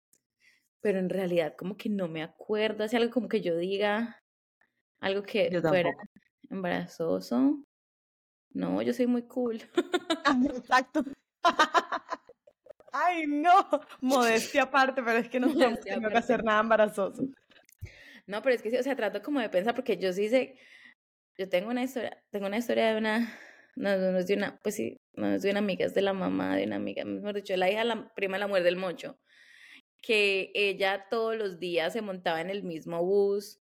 pero 0.82 1.00
en 1.00 1.10
realidad 1.10 1.56
como 1.58 1.78
que 1.78 1.90
no 1.90 2.08
me 2.08 2.24
acuerdo, 2.24 2.84
hace 2.84 2.98
algo 2.98 3.12
como 3.12 3.30
que 3.30 3.42
yo 3.42 3.58
diga, 3.58 4.22
algo 5.00 5.24
que 5.24 5.50
fuera 5.62 5.96
embarazoso. 6.50 7.64
No, 8.54 8.82
yo 8.82 8.94
soy 8.94 9.08
muy 9.08 9.24
cool. 9.24 9.62
Ah, 10.26 10.38
exacto. 10.54 11.04
Ay, 12.92 13.26
no, 13.26 13.70
modestia 14.02 14.64
aparte, 14.64 15.02
pero 15.02 15.18
es 15.18 15.30
que 15.30 15.40
no 15.40 15.48
tengo 15.86 16.10
que 16.10 16.18
hacer 16.18 16.44
nada 16.44 16.60
embarazoso. 16.60 17.24
No, 18.28 18.42
pero 18.42 18.56
es 18.56 18.62
que 18.62 18.70
sí, 18.70 18.78
o 18.78 18.84
sea, 18.84 18.96
trato 18.96 19.22
como 19.22 19.40
de 19.40 19.50
pensar, 19.50 19.74
porque 19.74 19.98
yo 19.98 20.12
sí 20.12 20.30
sé, 20.30 20.58
yo 21.38 21.48
tengo 21.48 21.70
una 21.70 21.84
historia, 21.84 22.22
tengo 22.30 22.48
una 22.48 22.58
historia 22.58 22.92
de 22.92 22.98
una 22.98 23.40
no, 23.76 23.98
no 23.98 24.20
es 24.20 24.28
de 24.28 24.36
una, 24.36 24.60
pues 24.62 24.76
sí, 24.76 25.00
no 25.14 25.34
es 25.34 25.42
de 25.42 25.52
una 25.52 25.60
amiga, 25.60 25.86
es 25.86 25.94
de 25.94 26.02
la 26.02 26.14
mamá 26.14 26.56
de 26.56 26.66
una 26.66 26.76
amiga, 26.76 27.06
mejor 27.06 27.36
dicho, 27.36 27.56
la 27.56 27.70
hija, 27.70 27.84
la 27.84 28.14
prima 28.14 28.38
la 28.38 28.48
muerte 28.48 28.66
del 28.66 28.76
mocho, 28.76 29.20
que 30.02 30.52
ella 30.56 31.08
todos 31.10 31.36
los 31.36 31.60
días 31.60 31.94
se 31.94 32.02
montaba 32.02 32.42
en 32.42 32.50
el 32.50 32.64
mismo 32.64 33.04
bus 33.04 33.60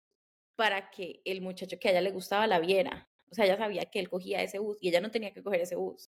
para 0.55 0.91
que 0.91 1.23
el 1.25 1.41
muchacho 1.41 1.79
que 1.79 1.89
a 1.89 1.91
ella 1.93 2.01
le 2.01 2.11
gustaba 2.13 2.47
la 2.47 2.61
viera. 2.61 3.09
O 3.31 3.35
sea, 3.35 3.45
ella 3.45 3.57
sabía 3.57 3.87
que 3.87 3.99
él 3.99 4.09
cogía 4.09 4.43
ese 4.43 4.59
bus 4.59 4.79
y 4.81 4.89
ella 4.89 5.01
no 5.01 5.11
tenía 5.11 5.33
que 5.33 5.43
coger 5.43 5.61
ese 5.61 5.77
bus. 5.77 6.11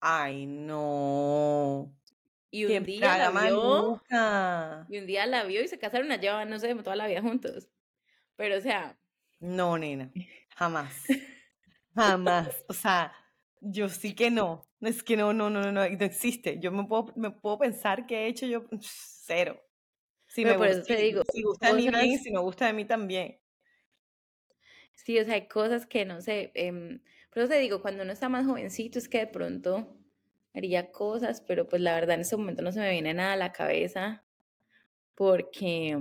Ay, 0.00 0.46
no. 0.46 1.94
Y 2.50 2.64
un 2.64 2.84
día 2.84 3.18
la 3.18 3.30
vio. 3.30 4.02
Y 4.88 4.98
un 4.98 5.06
día 5.06 5.26
la 5.26 5.44
vio 5.44 5.62
y 5.62 5.68
se 5.68 5.78
casaron 5.78 6.10
allá, 6.12 6.44
no 6.44 6.58
sé, 6.58 6.74
toda 6.76 6.96
la 6.96 7.06
vida 7.06 7.20
juntos. 7.20 7.68
Pero, 8.36 8.56
o 8.56 8.60
sea. 8.60 8.98
No, 9.40 9.76
nena. 9.76 10.10
Jamás. 10.56 11.04
Jamás. 11.94 12.64
O 12.68 12.72
sea, 12.72 13.12
yo 13.60 13.88
sí 13.88 14.14
que 14.14 14.30
no. 14.30 14.67
Es 14.80 15.02
que 15.02 15.16
no, 15.16 15.32
no, 15.32 15.50
no, 15.50 15.60
no, 15.60 15.72
no, 15.72 15.82
existe. 15.82 16.58
Yo 16.60 16.70
me 16.70 16.84
puedo, 16.84 17.12
me 17.16 17.30
puedo 17.30 17.58
pensar 17.58 18.06
que 18.06 18.24
he 18.24 18.26
hecho 18.28 18.46
yo 18.46 18.64
cero. 18.80 19.60
Si 20.26 20.44
me 20.44 20.56
gusta, 20.56 20.82
te 20.82 20.96
digo, 20.96 21.22
si 21.32 21.42
gusta 21.42 21.72
de 21.72 21.90
mí 21.90 22.18
si 22.18 22.30
me 22.30 22.40
gusta 22.40 22.66
de 22.66 22.72
mí 22.74 22.84
también. 22.84 23.40
Sí, 24.94 25.18
o 25.18 25.24
sea, 25.24 25.34
hay 25.34 25.48
cosas 25.48 25.86
que 25.86 26.04
no 26.04 26.20
sé. 26.20 26.52
Eh, 26.54 27.00
por 27.30 27.42
eso 27.42 27.48
te 27.48 27.58
digo, 27.58 27.80
cuando 27.80 28.02
uno 28.02 28.12
está 28.12 28.28
más 28.28 28.46
jovencito 28.46 28.98
es 28.98 29.08
que 29.08 29.18
de 29.18 29.26
pronto 29.26 29.96
haría 30.54 30.90
cosas, 30.90 31.40
pero 31.40 31.68
pues 31.68 31.80
la 31.80 31.94
verdad 31.94 32.16
en 32.16 32.22
ese 32.22 32.36
momento 32.36 32.62
no 32.62 32.72
se 32.72 32.80
me 32.80 32.90
viene 32.90 33.14
nada 33.14 33.32
a 33.32 33.36
la 33.36 33.52
cabeza 33.52 34.24
porque... 35.14 35.98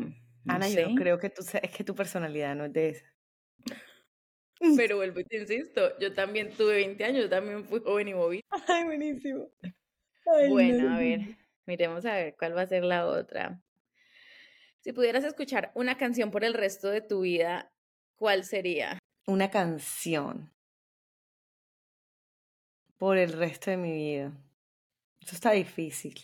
Ana, 0.47 0.69
yo 0.69 0.95
creo 0.95 1.19
que 1.19 1.29
tú, 1.29 1.43
es 1.61 1.71
que 1.71 1.83
tu 1.83 1.93
personalidad 1.93 2.55
no 2.55 2.65
es 2.65 2.73
de 2.73 2.89
esa. 2.89 3.05
Pero 4.77 4.97
vuelvo 4.97 5.19
y 5.19 5.23
te 5.23 5.37
insisto, 5.37 5.97
yo 5.99 6.13
también 6.13 6.51
tuve 6.51 6.75
20 6.75 7.03
años, 7.03 7.23
yo 7.23 7.29
también 7.29 7.65
fui 7.65 7.79
joven 7.79 8.07
y 8.07 8.13
moví. 8.13 8.41
Ay, 8.67 8.83
buenísimo. 8.85 9.49
bueno, 10.49 10.95
a 10.95 10.99
ver, 10.99 11.21
miremos 11.65 12.05
a 12.05 12.15
ver 12.15 12.35
cuál 12.37 12.57
va 12.57 12.61
a 12.61 12.67
ser 12.67 12.83
la 12.83 13.05
otra. 13.05 13.61
Si 14.81 14.93
pudieras 14.93 15.23
escuchar 15.23 15.71
una 15.75 15.97
canción 15.97 16.31
por 16.31 16.43
el 16.43 16.53
resto 16.53 16.89
de 16.89 17.01
tu 17.01 17.21
vida, 17.21 17.71
¿cuál 18.15 18.45
sería? 18.45 18.99
Una 19.25 19.49
canción 19.49 20.53
por 22.97 23.17
el 23.17 23.33
resto 23.33 23.71
de 23.71 23.77
mi 23.77 23.91
vida. 23.91 24.31
Eso 25.19 25.35
está 25.35 25.51
difícil. 25.51 26.15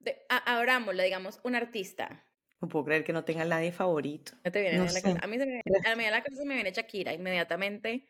De, 0.00 0.26
abrámosla, 0.28 1.04
digamos, 1.04 1.40
un 1.44 1.54
artista. 1.54 2.26
No 2.64 2.68
puedo 2.68 2.86
creer 2.86 3.04
que 3.04 3.12
no 3.12 3.24
tenga 3.24 3.44
nadie 3.44 3.72
favorito. 3.72 4.32
No 4.42 4.50
te 4.50 4.62
viene 4.62 4.78
a, 4.78 4.84
la 4.84 5.02
casa. 5.02 5.18
a 5.20 5.26
mí 5.26 5.36
se 5.36 5.44
me, 5.44 5.60
a 5.84 5.96
mí 5.96 6.04
a 6.06 6.10
la 6.10 6.22
casa 6.22 6.44
me 6.46 6.54
viene 6.54 6.72
Shakira 6.72 7.12
inmediatamente. 7.12 8.06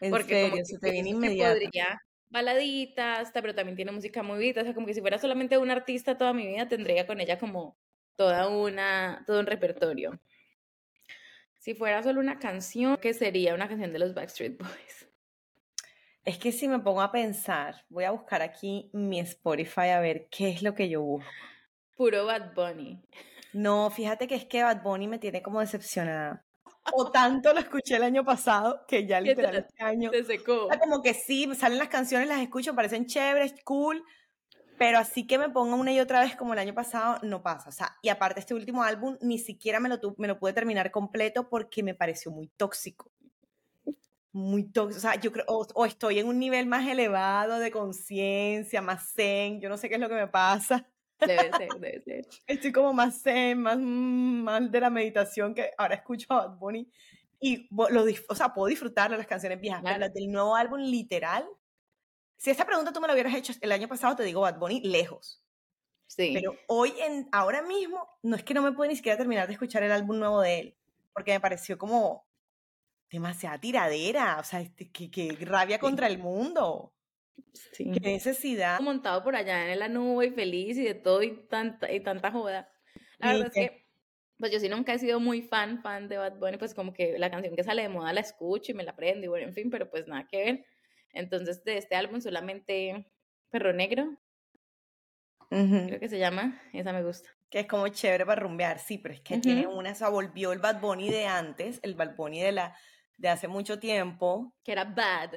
¿En 0.00 0.12
porque 0.12 0.48
serio? 0.48 0.64
se 0.64 0.78
te 0.78 0.92
viene 0.92 1.10
inmediato. 1.10 1.58
Podría, 1.58 2.00
baladitas, 2.30 3.32
pero 3.32 3.52
también 3.52 3.74
tiene 3.74 3.90
música 3.90 4.22
muy 4.22 4.38
vida. 4.38 4.60
O 4.60 4.64
sea, 4.64 4.74
como 4.74 4.86
que 4.86 4.94
si 4.94 5.00
fuera 5.00 5.18
solamente 5.18 5.58
un 5.58 5.72
artista 5.72 6.16
toda 6.16 6.32
mi 6.32 6.46
vida, 6.46 6.68
tendría 6.68 7.04
con 7.04 7.20
ella 7.20 7.36
como 7.36 7.76
toda 8.14 8.48
una, 8.48 9.24
todo 9.26 9.40
un 9.40 9.46
repertorio. 9.46 10.20
Si 11.58 11.74
fuera 11.74 12.00
solo 12.04 12.20
una 12.20 12.38
canción, 12.38 12.96
¿qué 12.98 13.12
sería 13.12 13.56
una 13.56 13.66
canción 13.66 13.92
de 13.92 13.98
los 13.98 14.14
Backstreet 14.14 14.56
Boys? 14.56 15.08
Es 16.24 16.38
que 16.38 16.52
si 16.52 16.68
me 16.68 16.78
pongo 16.78 17.02
a 17.02 17.10
pensar, 17.10 17.84
voy 17.88 18.04
a 18.04 18.12
buscar 18.12 18.40
aquí 18.40 18.88
mi 18.92 19.18
Spotify 19.18 19.88
a 19.88 19.98
ver 19.98 20.28
qué 20.30 20.50
es 20.50 20.62
lo 20.62 20.76
que 20.76 20.88
yo 20.88 21.02
busco. 21.02 21.28
Puro 21.96 22.26
Bad 22.26 22.54
Bunny. 22.54 23.02
No, 23.56 23.88
fíjate 23.88 24.28
que 24.28 24.34
es 24.34 24.44
que 24.44 24.62
Bad 24.62 24.82
Bunny 24.82 25.08
me 25.08 25.18
tiene 25.18 25.40
como 25.40 25.60
decepcionada. 25.60 26.44
O 26.92 27.10
tanto 27.10 27.54
lo 27.54 27.60
escuché 27.60 27.96
el 27.96 28.02
año 28.02 28.22
pasado 28.22 28.84
que 28.86 29.06
ya 29.06 29.18
literalmente 29.18 29.68
este 29.70 29.82
año. 29.82 30.10
Se 30.12 30.24
secó. 30.24 30.68
Como 30.78 31.00
que 31.00 31.14
sí, 31.14 31.48
salen 31.54 31.78
las 31.78 31.88
canciones, 31.88 32.28
las 32.28 32.40
escucho, 32.40 32.74
parecen 32.74 33.06
chéveres, 33.06 33.54
cool, 33.64 34.04
pero 34.76 34.98
así 34.98 35.26
que 35.26 35.38
me 35.38 35.48
ponga 35.48 35.74
una 35.74 35.90
y 35.90 36.00
otra 36.00 36.20
vez 36.20 36.36
como 36.36 36.52
el 36.52 36.58
año 36.58 36.74
pasado, 36.74 37.18
no 37.22 37.42
pasa. 37.42 37.70
O 37.70 37.72
sea, 37.72 37.96
y 38.02 38.10
aparte 38.10 38.40
este 38.40 38.52
último 38.52 38.82
álbum 38.82 39.16
ni 39.22 39.38
siquiera 39.38 39.80
me 39.80 39.88
lo, 39.88 39.98
me 40.18 40.28
lo 40.28 40.38
pude 40.38 40.52
terminar 40.52 40.90
completo 40.90 41.48
porque 41.48 41.82
me 41.82 41.94
pareció 41.94 42.30
muy 42.30 42.48
tóxico 42.48 43.10
muy 44.32 44.64
tóxico, 44.64 44.98
o 44.98 45.00
sea, 45.00 45.18
yo 45.18 45.32
creo, 45.32 45.46
o, 45.48 45.86
estoy 45.86 46.18
en 46.18 46.28
un 46.28 46.38
nivel 46.38 46.66
más 46.66 46.86
elevado 46.86 47.58
de 47.58 47.70
conciencia, 47.70 48.82
más 48.82 49.14
zen, 49.14 49.62
yo 49.62 49.70
no 49.70 49.78
sé 49.78 49.88
qué 49.88 49.94
es 49.94 50.00
lo 50.00 50.10
que 50.10 50.14
me 50.14 50.28
pasa. 50.28 50.86
Debe 51.18 51.50
ser, 51.56 51.68
debe 51.80 52.00
ser. 52.02 52.26
Estoy 52.46 52.72
como 52.72 52.92
más 52.92 53.22
zen, 53.22 53.60
más, 53.60 53.78
más 53.78 54.70
de 54.70 54.80
la 54.80 54.90
meditación 54.90 55.54
que 55.54 55.70
ahora 55.78 55.94
escucho 55.94 56.32
a 56.32 56.46
Bad 56.46 56.58
Bunny 56.58 56.90
y 57.40 57.68
lo, 57.70 58.04
o 58.28 58.34
sea, 58.34 58.54
puedo 58.54 58.68
disfrutar 58.68 59.10
de 59.10 59.18
las 59.18 59.26
canciones 59.26 59.60
viejas, 59.60 59.82
pero 59.82 59.98
las 59.98 60.12
del 60.12 60.30
nuevo 60.30 60.56
álbum 60.56 60.80
literal. 60.80 61.46
Si 62.36 62.50
esta 62.50 62.66
pregunta 62.66 62.92
tú 62.92 63.00
me 63.00 63.06
la 63.06 63.14
hubieras 63.14 63.34
hecho 63.34 63.52
el 63.60 63.72
año 63.72 63.88
pasado, 63.88 64.16
te 64.16 64.22
digo 64.22 64.42
Bad 64.42 64.58
Bunny 64.58 64.80
lejos. 64.80 65.42
Sí. 66.06 66.32
Pero 66.34 66.54
hoy, 66.68 66.92
en, 67.00 67.28
ahora 67.32 67.62
mismo, 67.62 68.08
no 68.22 68.36
es 68.36 68.44
que 68.44 68.54
no 68.54 68.62
me 68.62 68.72
puedo 68.72 68.88
ni 68.88 68.96
siquiera 68.96 69.18
terminar 69.18 69.46
de 69.46 69.54
escuchar 69.54 69.82
el 69.82 69.92
álbum 69.92 70.18
nuevo 70.18 70.40
de 70.40 70.58
él, 70.60 70.76
porque 71.12 71.32
me 71.32 71.40
pareció 71.40 71.76
como 71.78 72.26
demasiada 73.10 73.58
tiradera, 73.58 74.38
o 74.40 74.44
sea, 74.44 74.60
este, 74.60 74.90
que, 74.90 75.36
rabia 75.40 75.78
contra 75.78 76.06
el 76.06 76.18
mundo. 76.18 76.92
Sí. 77.72 77.90
Qué 77.90 78.00
necesidad. 78.00 78.80
Montado 78.80 79.22
por 79.22 79.36
allá 79.36 79.72
en 79.72 79.78
la 79.78 79.88
nube 79.88 80.26
y 80.26 80.30
feliz 80.30 80.76
y 80.76 80.84
de 80.84 80.94
todo 80.94 81.22
y 81.22 81.46
tanta, 81.48 81.92
y 81.92 82.00
tanta 82.00 82.30
joda. 82.30 82.70
La 83.18 83.32
verdad 83.32 83.46
es 83.46 83.52
que, 83.54 83.86
pues 84.38 84.52
yo 84.52 84.60
sí 84.60 84.68
nunca 84.68 84.92
he 84.92 84.98
sido 84.98 85.20
muy 85.20 85.42
fan, 85.42 85.80
fan 85.82 86.08
de 86.08 86.18
Bad 86.18 86.38
Bunny, 86.38 86.58
pues 86.58 86.74
como 86.74 86.92
que 86.92 87.18
la 87.18 87.30
canción 87.30 87.56
que 87.56 87.64
sale 87.64 87.82
de 87.82 87.88
moda 87.88 88.12
la 88.12 88.20
escucho 88.20 88.72
y 88.72 88.74
me 88.74 88.84
la 88.84 88.90
aprendo 88.92 89.24
y 89.24 89.28
bueno, 89.28 89.46
en 89.46 89.54
fin, 89.54 89.70
pero 89.70 89.88
pues 89.90 90.06
nada 90.06 90.26
que 90.30 90.36
ver. 90.36 90.66
Entonces, 91.12 91.64
de 91.64 91.78
este 91.78 91.94
álbum 91.96 92.20
solamente 92.20 93.10
Perro 93.48 93.72
Negro, 93.72 94.18
creo 95.48 96.00
que 96.00 96.08
se 96.08 96.18
llama, 96.18 96.60
esa 96.72 96.92
me 96.92 97.02
gusta. 97.02 97.30
Que 97.48 97.60
es 97.60 97.66
como 97.66 97.88
chévere 97.88 98.26
para 98.26 98.42
rumbear, 98.42 98.78
sí, 98.78 98.98
pero 98.98 99.14
es 99.14 99.20
que 99.20 99.38
tiene 99.38 99.66
una, 99.66 99.92
o 99.92 100.10
volvió 100.10 100.52
el 100.52 100.58
Bad 100.58 100.80
Bunny 100.80 101.08
de 101.08 101.26
antes, 101.26 101.80
el 101.82 101.94
Bad 101.94 102.16
Bunny 102.16 102.40
de 102.40 102.52
la 102.52 102.76
de 103.16 103.28
hace 103.28 103.48
mucho 103.48 103.78
tiempo. 103.78 104.54
Que 104.62 104.72
era 104.72 104.84
bad. 104.84 105.32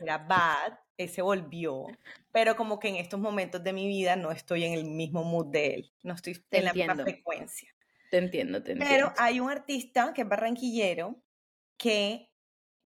Era 0.00 0.18
bad, 0.18 0.78
ese 0.98 1.22
volvió. 1.22 1.86
Pero 2.32 2.56
como 2.56 2.78
que 2.78 2.88
en 2.88 2.96
estos 2.96 3.18
momentos 3.18 3.64
de 3.64 3.72
mi 3.72 3.86
vida 3.86 4.16
no 4.16 4.30
estoy 4.30 4.64
en 4.64 4.74
el 4.74 4.84
mismo 4.84 5.24
mood 5.24 5.46
de 5.46 5.74
él. 5.74 5.92
No 6.02 6.14
estoy 6.14 6.44
en 6.50 6.64
la 6.64 6.74
misma 6.74 6.96
frecuencia. 6.96 7.74
Te 8.10 8.18
entiendo, 8.18 8.62
te 8.62 8.72
entiendo. 8.72 8.94
Pero 8.94 9.12
hay 9.16 9.40
un 9.40 9.50
artista 9.50 10.12
que 10.12 10.22
es 10.22 10.28
barranquillero 10.28 11.22
que 11.76 12.30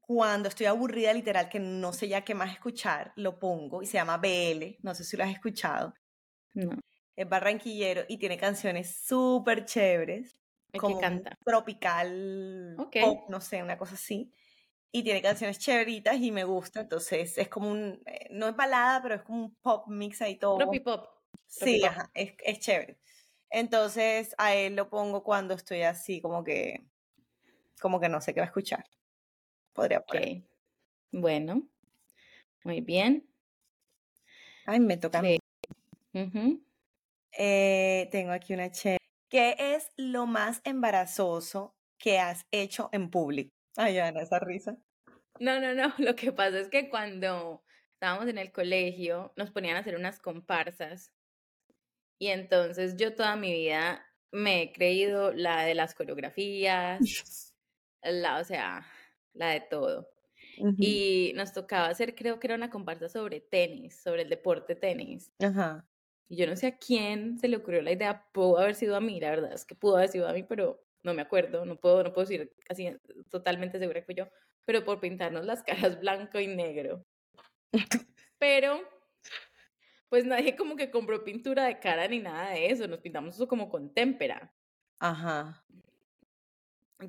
cuando 0.01 0.49
estoy 0.49 0.67
aburrida, 0.67 1.13
literal, 1.13 1.49
que 1.49 1.61
no 1.61 1.93
sé 1.93 2.09
ya 2.09 2.23
qué 2.23 2.35
más 2.35 2.53
escuchar, 2.53 3.13
lo 3.17 3.39
pongo 3.39 3.83
y 3.83 3.87
se 3.87 3.95
llama 3.95 4.19
BL. 4.19 4.79
No 4.83 4.95
sé 4.95 5.05
si 5.05 5.17
lo 5.17 5.25
has 5.25 5.31
escuchado. 5.31 5.95
No. 6.55 6.79
Es 7.15 7.29
barranquillero 7.29 8.03
y 8.09 8.19
tiene 8.19 8.37
canciones 8.37 8.97
súper 8.97 9.65
chéveres 9.65 10.37
como 10.79 10.99
canta? 10.99 11.37
tropical 11.45 12.75
pop, 12.77 13.29
no 13.29 13.41
sé, 13.41 13.63
una 13.63 13.77
cosa 13.77 13.95
así. 13.95 14.33
Y 14.93 15.03
tiene 15.03 15.23
canciones 15.23 15.59
chéveritas 15.59 16.17
y 16.21 16.31
me 16.31 16.45
gusta, 16.45 16.81
entonces 16.83 17.39
es 17.39 17.49
como 17.49 17.71
un, 17.71 18.03
eh, 18.07 18.29
no 18.31 18.49
es 18.49 18.57
balada, 18.57 19.03
pero 19.03 19.15
es 19.15 19.23
como 19.23 19.45
un 19.45 19.55
pop 19.57 19.87
mix 19.89 20.21
ahí 20.21 20.39
todo. 20.39 20.59
Tropi 20.59 20.81
pop. 20.81 21.09
sí, 21.49 21.83
Ajá, 21.85 22.11
es, 22.15 22.35
es 22.45 22.59
chévere. 22.61 22.99
Entonces 23.51 24.35
a 24.39 24.55
él 24.55 24.77
lo 24.77 24.91
pongo 24.91 25.23
cuando 25.25 25.55
estoy 25.55 25.83
así 25.83 26.21
como 26.21 26.45
que, 26.45 26.85
como 27.81 28.01
que 28.01 28.09
no 28.09 28.21
sé 28.21 28.35
qué 28.35 28.41
va 28.41 28.45
a 28.47 28.49
escuchar. 28.49 28.85
Podría 29.75 30.01
poner. 30.03 30.43
Bueno, 31.13 31.69
muy 32.65 32.81
bien. 32.81 33.29
Ay, 34.67 34.81
me 34.81 34.97
toca 34.97 35.23
mí. 35.23 35.39
eh, 37.33 38.09
tengo 38.11 38.33
aquí 38.33 38.55
una 38.55 38.71
chévere. 38.71 38.99
¿Qué 39.29 39.57
es 39.59 39.91
lo 39.97 40.27
más 40.27 40.61
embarazoso 40.65 41.75
que 41.99 42.19
has 42.19 42.47
hecho 42.51 42.91
en 42.93 43.11
público? 43.11 43.51
Ay, 43.77 43.99
Ana, 43.99 44.23
esa 44.23 44.39
risa. 44.39 44.77
No, 45.41 45.61
no, 45.61 45.75
no. 45.75 45.93
Lo 45.99 46.15
que 46.15 46.33
pasa 46.33 46.61
es 46.61 46.69
que 46.69 46.89
cuando 46.91 47.63
estábamos 47.95 48.29
en 48.29 48.39
el 48.39 48.53
colegio 48.53 49.33
nos 49.37 49.51
ponían 49.51 49.77
a 49.77 49.81
hacer 49.81 49.97
unas 49.97 50.19
comparsas. 50.19 51.13
Y 52.19 52.29
entonces 52.29 52.97
yo 52.97 53.15
toda 53.15 53.37
mi 53.37 53.53
vida 53.53 54.07
me 54.31 54.63
he 54.63 54.73
creído 54.73 55.33
la 55.33 55.65
de 55.65 55.75
las 55.75 55.95
coreografías, 55.95 57.01
la, 58.03 58.39
o 58.39 58.45
sea, 58.45 58.87
la 59.35 59.51
de 59.51 59.61
todo. 59.61 60.09
Y 60.79 61.33
nos 61.35 61.53
tocaba 61.53 61.89
hacer, 61.89 62.15
creo 62.15 62.39
que 62.39 62.47
era 62.47 62.55
una 62.55 62.71
comparsa 62.71 63.09
sobre 63.09 63.41
tenis, 63.41 64.01
sobre 64.01 64.23
el 64.23 64.29
deporte 64.29 64.75
tenis. 64.75 65.33
Ajá. 65.41 65.89
Y 66.29 66.37
yo 66.37 66.47
no 66.47 66.57
sé 66.57 66.67
a 66.67 66.77
quién 66.77 67.39
se 67.39 67.49
le 67.49 67.57
ocurrió 67.57 67.83
la 67.83 67.93
idea, 67.93 68.27
pudo 68.33 68.59
haber 68.59 68.75
sido 68.75 68.95
a 68.97 69.01
mí, 69.01 69.19
la 69.19 69.31
verdad 69.31 69.53
es 69.53 69.65
que 69.65 69.75
pudo 69.75 69.97
haber 69.97 70.09
sido 70.09 70.29
a 70.29 70.33
mí, 70.33 70.43
pero 70.43 70.85
no 71.03 71.15
me 71.15 71.23
acuerdo, 71.23 71.65
no 71.65 71.77
puedo, 71.77 72.03
no 72.03 72.13
puedo 72.13 72.27
decir 72.27 72.53
así 72.69 72.89
totalmente 73.29 73.79
segura 73.79 74.01
que 74.01 74.07
fue 74.07 74.15
yo, 74.15 74.29
pero 74.65 74.85
por 74.85 75.01
pintarnos 75.01 75.45
las 75.45 75.63
caras 75.63 76.01
blanco 76.01 76.39
y 76.41 76.47
negro. 76.47 77.05
Pero, 78.39 78.81
pues 80.09 80.25
nadie 80.25 80.57
como 80.57 80.77
que 80.77 80.91
compró 80.91 81.25
pintura 81.25 81.65
de 81.65 81.79
cara 81.79 82.07
ni 82.09 82.19
nada 82.19 82.51
de 82.51 82.67
eso, 82.71 82.87
nos 82.87 83.01
pintamos 83.01 83.35
eso 83.35 83.49
como 83.49 83.69
con 83.69 83.93
témpera. 83.95 84.53
Ajá. 84.99 85.65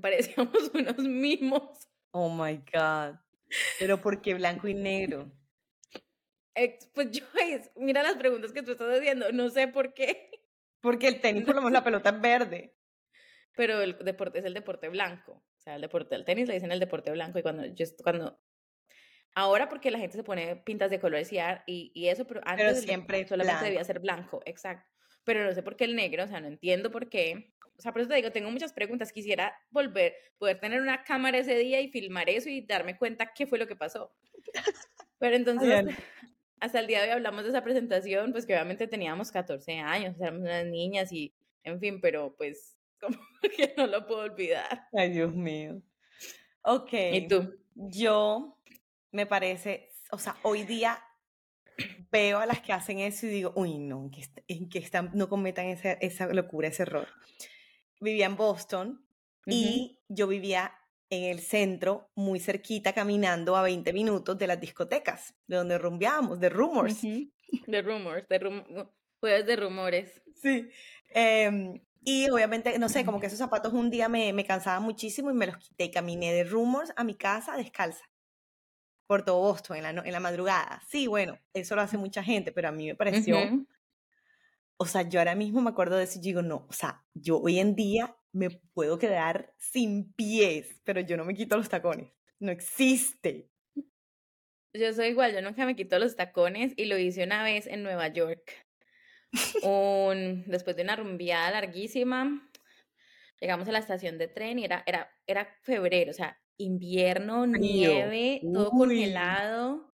Parecíamos 0.01 0.53
unos 0.73 0.97
mimos. 0.97 1.87
Oh 2.11 2.29
my 2.29 2.57
God. 2.73 3.19
Pero 3.79 4.01
¿por 4.01 4.21
qué 4.21 4.33
blanco 4.33 4.67
y 4.67 4.73
negro? 4.73 5.31
pues 6.93 7.11
yo, 7.11 7.25
mira 7.75 8.03
las 8.03 8.15
preguntas 8.15 8.51
que 8.51 8.61
tú 8.61 8.71
estás 8.71 8.97
haciendo, 8.97 9.31
no 9.31 9.49
sé 9.49 9.67
por 9.67 9.93
qué. 9.93 10.29
Porque 10.81 11.07
el 11.07 11.21
tenis, 11.21 11.45
por 11.45 11.55
lo 11.55 11.61
menos 11.61 11.73
la 11.73 11.83
pelota 11.83 12.09
es 12.09 12.21
verde. 12.21 12.75
Pero 13.55 13.81
el 13.81 13.97
deporte 13.99 14.39
es 14.39 14.45
el 14.45 14.53
deporte 14.53 14.89
blanco. 14.89 15.43
sea, 15.57 15.75
el 15.75 15.81
deporte 15.81 16.15
del 16.15 16.25
tenis 16.25 16.47
le 16.47 16.55
dicen 16.55 16.71
el 16.71 16.79
deporte 16.79 17.11
blanco. 17.11 17.39
Y 17.39 17.41
cuando 17.43 17.65
yo, 17.65 17.85
cuando 18.03 18.39
Ahora 19.35 19.67
porque 19.67 19.89
la 19.89 19.99
gente 19.99 20.15
se 20.15 20.23
pone 20.23 20.57
pintas 20.57 20.91
de 20.91 20.99
colores 20.99 21.31
y, 21.31 21.91
y, 21.93 22.07
eso, 22.07 22.25
pero 22.25 22.41
antes 22.43 22.83
siempre 22.83 23.27
solamente 23.27 23.65
debía 23.65 23.83
ser 23.83 23.99
blanco, 23.99 24.41
exacto. 24.45 24.87
Pero 25.23 25.43
no 25.43 25.53
sé 25.53 25.63
por 25.63 25.75
qué 25.75 25.85
el 25.85 25.95
negro, 25.95 26.23
o 26.23 26.27
sea, 26.27 26.39
no 26.39 26.47
entiendo 26.47 26.91
por 26.91 27.09
qué. 27.09 27.53
O 27.77 27.81
sea, 27.81 27.91
por 27.91 28.01
eso 28.01 28.09
te 28.09 28.15
digo, 28.15 28.31
tengo 28.31 28.51
muchas 28.51 28.73
preguntas. 28.73 29.11
Quisiera 29.11 29.57
volver, 29.71 30.13
poder 30.37 30.59
tener 30.59 30.81
una 30.81 31.03
cámara 31.03 31.39
ese 31.39 31.57
día 31.57 31.81
y 31.81 31.87
filmar 31.87 32.29
eso 32.29 32.49
y 32.49 32.61
darme 32.61 32.97
cuenta 32.97 33.33
qué 33.33 33.47
fue 33.47 33.57
lo 33.57 33.65
que 33.65 33.75
pasó. 33.75 34.13
Pero 35.17 35.35
entonces, 35.35 35.85
hasta 36.59 36.79
el 36.79 36.87
día 36.87 37.01
de 37.01 37.07
hoy 37.07 37.13
hablamos 37.13 37.43
de 37.43 37.49
esa 37.49 37.63
presentación, 37.63 38.33
pues 38.33 38.45
que 38.45 38.53
obviamente 38.53 38.87
teníamos 38.87 39.31
14 39.31 39.79
años, 39.79 40.15
éramos 40.19 40.41
unas 40.41 40.65
niñas 40.65 41.11
y, 41.11 41.33
en 41.63 41.79
fin, 41.79 41.99
pero 42.01 42.35
pues 42.37 42.77
como 43.03 43.17
que 43.57 43.73
no 43.77 43.87
lo 43.87 44.05
puedo 44.07 44.21
olvidar. 44.21 44.87
Ay, 44.93 45.11
Dios 45.11 45.33
mío. 45.33 45.81
Ok. 46.63 46.93
¿Y 46.93 47.27
tú? 47.27 47.53
Yo 47.75 48.57
me 49.11 49.25
parece, 49.25 49.89
o 50.11 50.17
sea, 50.17 50.37
hoy 50.43 50.63
día 50.63 51.03
veo 52.11 52.39
a 52.39 52.45
las 52.45 52.61
que 52.61 52.73
hacen 52.73 52.99
eso 52.99 53.25
y 53.25 53.29
digo, 53.29 53.53
uy, 53.55 53.79
no, 53.79 54.09
en 54.47 54.69
que, 54.69 54.79
están, 54.79 55.11
no 55.13 55.29
cometan 55.29 55.67
esa, 55.67 55.93
esa, 55.93 56.27
locura, 56.27 56.67
ese 56.67 56.83
error. 56.83 57.07
Vivía 57.99 58.25
en 58.25 58.35
Boston 58.35 59.07
y 59.45 59.99
yo 60.07 60.27
vivía 60.27 60.73
en 61.09 61.23
el 61.23 61.39
centro, 61.39 62.11
muy 62.15 62.39
cerquita, 62.39 62.93
caminando 62.93 63.55
a 63.55 63.63
20 63.63 63.93
minutos 63.93 64.37
de 64.37 64.47
las 64.47 64.59
discotecas, 64.59 65.35
de 65.47 65.57
donde 65.57 65.77
rumbeábamos, 65.77 66.39
de 66.39 66.49
Rumors. 66.49 67.01
De 67.01 67.81
Rumors, 67.81 68.27
de 68.27 68.39
rum 68.39 68.63
jueves 69.19 69.45
de 69.45 69.55
rumores. 69.55 70.21
Sí. 70.41 70.69
Em, 71.09 71.79
y 72.05 72.29
obviamente, 72.29 72.77
no 72.79 72.89
sé, 72.89 73.05
como 73.05 73.19
que 73.19 73.27
esos 73.27 73.39
zapatos 73.39 73.73
un 73.73 73.89
día 73.89 74.09
me, 74.09 74.33
me 74.33 74.45
cansaban 74.45 74.83
muchísimo 74.83 75.31
y 75.31 75.33
me 75.33 75.47
los 75.47 75.57
quité 75.57 75.85
y 75.85 75.91
caminé 75.91 76.33
de 76.33 76.43
Rumors 76.43 76.93
a 76.95 77.03
mi 77.03 77.15
casa 77.15 77.57
descalza 77.57 78.05
por 79.07 79.23
todo 79.23 79.39
Boston 79.39 79.77
en 79.77 79.83
la, 79.83 79.89
en 79.89 80.11
la 80.11 80.19
madrugada. 80.19 80.81
Sí, 80.87 81.07
bueno, 81.07 81.37
eso 81.53 81.75
lo 81.75 81.81
hace 81.81 81.97
mucha 81.97 82.23
gente, 82.23 82.51
pero 82.51 82.69
a 82.69 82.71
mí 82.71 82.87
me 82.87 82.95
pareció, 82.95 83.37
o 84.77 84.85
sea, 84.85 85.07
yo 85.07 85.19
ahora 85.19 85.35
mismo 85.35 85.61
me 85.61 85.69
acuerdo 85.69 85.97
de 85.97 86.05
eso 86.05 86.19
y 86.19 86.21
digo, 86.21 86.41
no, 86.41 86.65
o 86.69 86.73
sea, 86.73 87.05
yo 87.13 87.39
hoy 87.39 87.59
en 87.59 87.75
día 87.75 88.15
me 88.31 88.49
puedo 88.73 88.97
quedar 88.97 89.53
sin 89.57 90.13
pies, 90.13 90.81
pero 90.83 91.01
yo 91.01 91.17
no 91.17 91.25
me 91.25 91.35
quito 91.35 91.55
los 91.57 91.69
tacones. 91.69 92.11
No 92.39 92.51
existe. 92.51 93.49
Yo 94.73 94.91
soy 94.91 95.09
igual, 95.09 95.33
yo 95.33 95.41
nunca 95.41 95.65
me 95.65 95.75
quito 95.75 95.99
los 95.99 96.15
tacones 96.15 96.73
y 96.75 96.85
lo 96.85 96.97
hice 96.97 97.23
una 97.23 97.43
vez 97.43 97.67
en 97.67 97.83
Nueva 97.83 98.07
York. 98.07 98.62
Un, 99.63 100.43
después 100.47 100.75
de 100.75 100.83
una 100.83 100.95
rumbiada 100.95 101.51
larguísima, 101.51 102.49
llegamos 103.39 103.67
a 103.67 103.71
la 103.71 103.79
estación 103.79 104.17
de 104.17 104.27
tren 104.27 104.59
y 104.59 104.65
era, 104.65 104.83
era, 104.85 105.09
era 105.25 105.45
febrero, 105.61 106.11
o 106.11 106.13
sea, 106.13 106.39
invierno, 106.57 107.47
nieve, 107.47 108.41
todo 108.53 108.69
congelado. 108.69 109.93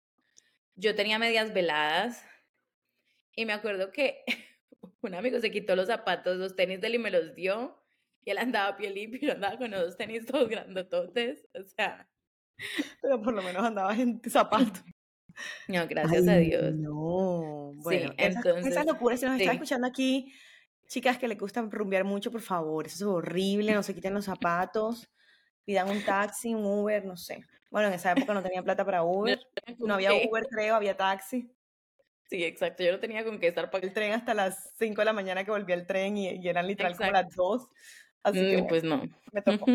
Yo 0.76 0.96
tenía 0.96 1.20
medias 1.20 1.54
veladas 1.54 2.24
y 3.36 3.46
me 3.46 3.54
acuerdo 3.54 3.92
que 3.92 4.24
un 5.02 5.14
amigo 5.14 5.40
se 5.40 5.52
quitó 5.52 5.76
los 5.76 5.88
zapatos, 5.88 6.38
los 6.38 6.56
tenis 6.56 6.82
de 6.82 6.88
él 6.88 6.96
y 6.96 7.00
me 7.00 7.12
los 7.12 7.36
dio. 7.36 7.82
Y 8.24 8.32
él 8.32 8.40
andaba 8.40 8.70
a 8.70 8.78
pie 8.78 8.90
limpio 8.90 9.20
y 9.22 9.28
yo 9.28 9.34
andaba 9.34 9.58
con 9.58 9.72
los 9.72 9.98
tenis 9.98 10.26
todos 10.26 10.50
grandototes. 10.50 11.48
O 11.54 11.64
sea. 11.64 12.10
Pero 13.02 13.22
por 13.22 13.34
lo 13.34 13.44
menos 13.44 13.64
andaba 13.64 13.96
en 13.96 14.22
zapatos. 14.28 14.84
No, 15.68 15.88
gracias 15.88 16.28
a 16.28 16.38
Dios. 16.38 16.74
No, 16.76 17.74
bueno, 17.76 18.10
sí, 18.10 18.16
entonces, 18.18 18.68
esa 18.68 18.84
locura, 18.84 19.18
si 19.18 19.26
nos 19.26 19.40
está 19.40 19.54
escuchando 19.54 19.88
aquí, 19.88 20.34
chicas 20.88 21.18
que 21.18 21.28
le 21.28 21.36
gusta 21.36 21.62
rumbear 21.62 22.04
mucho, 22.04 22.32
por 22.32 22.42
favor, 22.42 22.86
eso 22.86 22.96
es 22.96 23.02
horrible, 23.04 23.74
no 23.74 23.84
se 23.84 23.94
quiten 23.94 24.14
los 24.14 24.26
zapatos 24.26 25.10
pidan 25.66 25.90
un 25.90 26.02
taxi, 26.04 26.54
un 26.54 26.64
Uber, 26.64 27.04
no 27.04 27.18
sé. 27.18 27.44
Bueno, 27.72 27.90
en 27.90 27.96
esa 27.96 28.12
época 28.12 28.34
no 28.34 28.44
tenía 28.44 28.64
plata 28.64 28.86
para 28.86 29.04
Uber. 29.04 29.40
No 29.80 29.96
había 29.96 30.14
Uber, 30.14 30.46
creo, 30.50 30.76
había 30.76 30.96
taxi. 30.96 31.52
Sí, 32.30 32.44
exacto. 32.44 32.84
Yo 32.84 32.92
no 32.92 33.00
tenía 33.00 33.24
con 33.24 33.40
qué 33.40 33.48
estar 33.48 33.70
para 33.70 33.86
el 33.86 33.94
tren 33.94 34.14
hasta 34.14 34.34
las 34.34 34.74
5 34.78 35.02
de 35.02 35.06
la 35.06 35.14
mañana 35.14 35.44
que 35.44 35.52
volvía 35.52 35.76
el 35.76 35.86
tren 35.86 36.18
y, 36.18 36.48
eran 36.48 36.68
literal 36.68 36.96
como 36.96 37.12
las 37.12 37.36
2. 37.36 37.68
Así 38.24 38.40
que, 38.40 38.62
mm, 38.62 38.68
pues 38.68 38.84
no. 38.84 39.04
Me 39.32 39.42
tocó. 39.42 39.66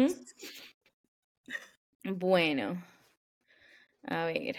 Bueno, 2.05 2.83
a 4.05 4.25
ver. 4.25 4.57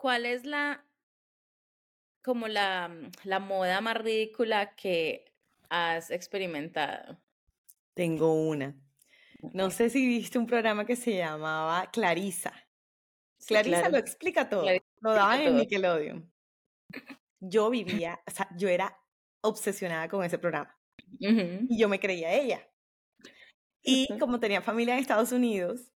¿Cuál 0.00 0.24
es 0.24 0.46
la 0.46 0.82
como 2.22 2.48
la, 2.48 2.90
la 3.24 3.38
moda 3.38 3.82
más 3.82 3.98
ridícula 3.98 4.74
que 4.74 5.30
has 5.68 6.10
experimentado? 6.10 7.20
Tengo 7.92 8.32
una. 8.32 8.74
No 9.52 9.70
sé 9.70 9.90
si 9.90 10.06
viste 10.06 10.38
un 10.38 10.46
programa 10.46 10.86
que 10.86 10.96
se 10.96 11.18
llamaba 11.18 11.90
Clarisa. 11.90 12.50
Clarisa 13.46 13.90
lo 13.90 13.98
explica 13.98 14.48
todo. 14.48 14.64
lo 15.02 15.12
daban 15.12 15.42
en 15.42 15.56
Nickelodeon. 15.58 16.32
Yo 17.40 17.68
vivía, 17.68 18.22
o 18.26 18.30
sea, 18.30 18.48
yo 18.56 18.68
era 18.68 18.98
obsesionada 19.42 20.08
con 20.08 20.24
ese 20.24 20.38
programa. 20.38 20.74
Y 21.18 21.78
yo 21.78 21.90
me 21.90 22.00
creía 22.00 22.32
ella. 22.32 22.66
Y 23.82 24.08
como 24.18 24.40
tenía 24.40 24.62
familia 24.62 24.94
en 24.94 25.00
Estados 25.00 25.32
Unidos, 25.32 25.92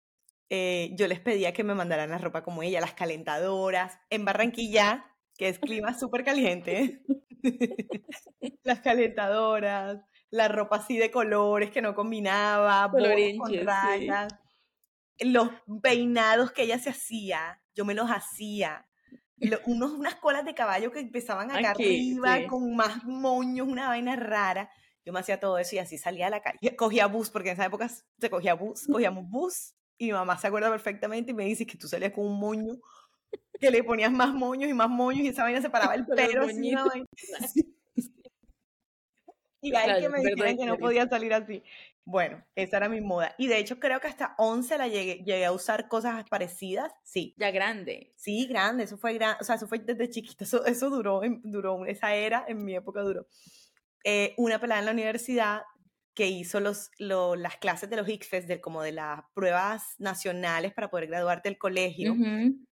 eh, 0.53 0.91
yo 0.95 1.07
les 1.07 1.21
pedía 1.21 1.53
que 1.53 1.63
me 1.63 1.73
mandaran 1.73 2.09
la 2.09 2.17
ropa 2.17 2.43
como 2.43 2.61
ella, 2.61 2.81
las 2.81 2.93
calentadoras. 2.93 3.97
En 4.09 4.25
Barranquilla, 4.25 5.05
que 5.37 5.47
es 5.47 5.59
clima 5.59 5.93
súper 5.99 6.25
caliente, 6.25 7.01
las 8.63 8.81
calentadoras, 8.81 10.01
la 10.29 10.49
ropa 10.49 10.75
así 10.75 10.97
de 10.97 11.09
colores 11.09 11.71
que 11.71 11.81
no 11.81 11.95
combinaba, 11.95 12.91
con 12.91 13.65
rayas, 13.65 14.35
los 15.19 15.51
peinados 15.81 16.51
que 16.51 16.63
ella 16.63 16.79
se 16.79 16.89
hacía, 16.89 17.61
yo 17.73 17.85
me 17.85 17.93
los 17.93 18.09
hacía. 18.11 18.89
unos, 19.67 19.93
unas 19.93 20.15
colas 20.15 20.43
de 20.43 20.53
caballo 20.53 20.91
que 20.91 20.99
empezaban 20.99 21.49
acá 21.49 21.71
arriba 21.71 22.45
con 22.49 22.75
más 22.75 23.05
moños, 23.05 23.69
una 23.69 23.87
vaina 23.87 24.17
rara. 24.17 24.69
Yo 25.05 25.13
me 25.13 25.21
hacía 25.21 25.39
todo 25.39 25.57
eso 25.57 25.77
y 25.77 25.79
así 25.79 25.97
salía 25.97 26.27
a 26.27 26.29
la 26.29 26.41
calle. 26.41 26.75
Cogía 26.75 27.07
bus, 27.07 27.29
porque 27.29 27.51
en 27.51 27.53
esa 27.53 27.65
época 27.65 27.87
se 27.87 28.29
cogía 28.29 28.53
bus, 28.53 28.85
cogíamos 28.91 29.29
bus 29.29 29.75
y 30.01 30.07
mi 30.07 30.13
mamá 30.13 30.35
se 30.35 30.47
acuerda 30.47 30.71
perfectamente 30.71 31.29
y 31.29 31.35
me 31.35 31.45
dice 31.45 31.67
que 31.67 31.77
tú 31.77 31.87
salías 31.87 32.11
con 32.11 32.25
un 32.25 32.39
moño, 32.39 32.73
que 33.59 33.69
le 33.69 33.83
ponías 33.83 34.11
más 34.11 34.33
moños 34.33 34.67
y 34.67 34.73
más 34.73 34.89
moños 34.89 35.21
y 35.21 35.27
esa 35.27 35.43
vaina 35.43 35.61
se 35.61 35.69
paraba 35.93 35.93
el 35.93 36.07
pelo. 36.07 36.41
Así, 36.41 37.75
y 39.61 39.75
hay 39.75 40.01
que 40.01 40.09
me 40.09 40.21
dijeron 40.21 40.57
que 40.57 40.65
no 40.65 40.77
podía 40.79 41.07
salir 41.07 41.35
así. 41.35 41.61
Bueno, 42.03 42.43
esa 42.55 42.77
era 42.77 42.89
mi 42.89 42.99
moda. 42.99 43.35
Y 43.37 43.45
de 43.45 43.59
hecho 43.59 43.79
creo 43.79 43.99
que 43.99 44.07
hasta 44.07 44.33
11 44.39 44.79
la 44.79 44.87
llegué, 44.87 45.17
llegué 45.17 45.45
a 45.45 45.51
usar 45.51 45.87
cosas 45.87 46.27
parecidas. 46.27 46.91
Sí. 47.03 47.35
Ya 47.37 47.51
grande. 47.51 48.11
Sí, 48.15 48.47
grande. 48.47 48.85
Eso 48.85 48.97
fue 48.97 49.13
grande. 49.13 49.37
O 49.39 49.43
sea, 49.43 49.53
eso 49.53 49.67
fue 49.67 49.77
desde 49.77 50.09
chiquita. 50.09 50.45
Eso, 50.45 50.65
eso 50.65 50.89
duró, 50.89 51.21
duró, 51.43 51.85
esa 51.85 52.15
era, 52.15 52.43
en 52.47 52.65
mi 52.65 52.73
época 52.73 53.01
duró. 53.01 53.27
Eh, 54.03 54.33
una 54.37 54.59
pelada 54.59 54.79
en 54.79 54.87
la 54.87 54.93
universidad 54.93 55.61
que 56.13 56.27
hizo 56.27 56.59
los, 56.59 56.91
las 56.99 57.57
clases 57.57 57.89
de 57.89 57.95
los 57.95 58.07
ICFES, 58.07 58.47
de, 58.47 58.61
como 58.61 58.81
de 58.81 58.91
las 58.91 59.21
pruebas 59.33 59.95
nacionales 59.97 60.73
para 60.73 60.89
poder 60.89 61.07
graduarte 61.07 61.49
del 61.49 61.57
colegio. 61.57 62.15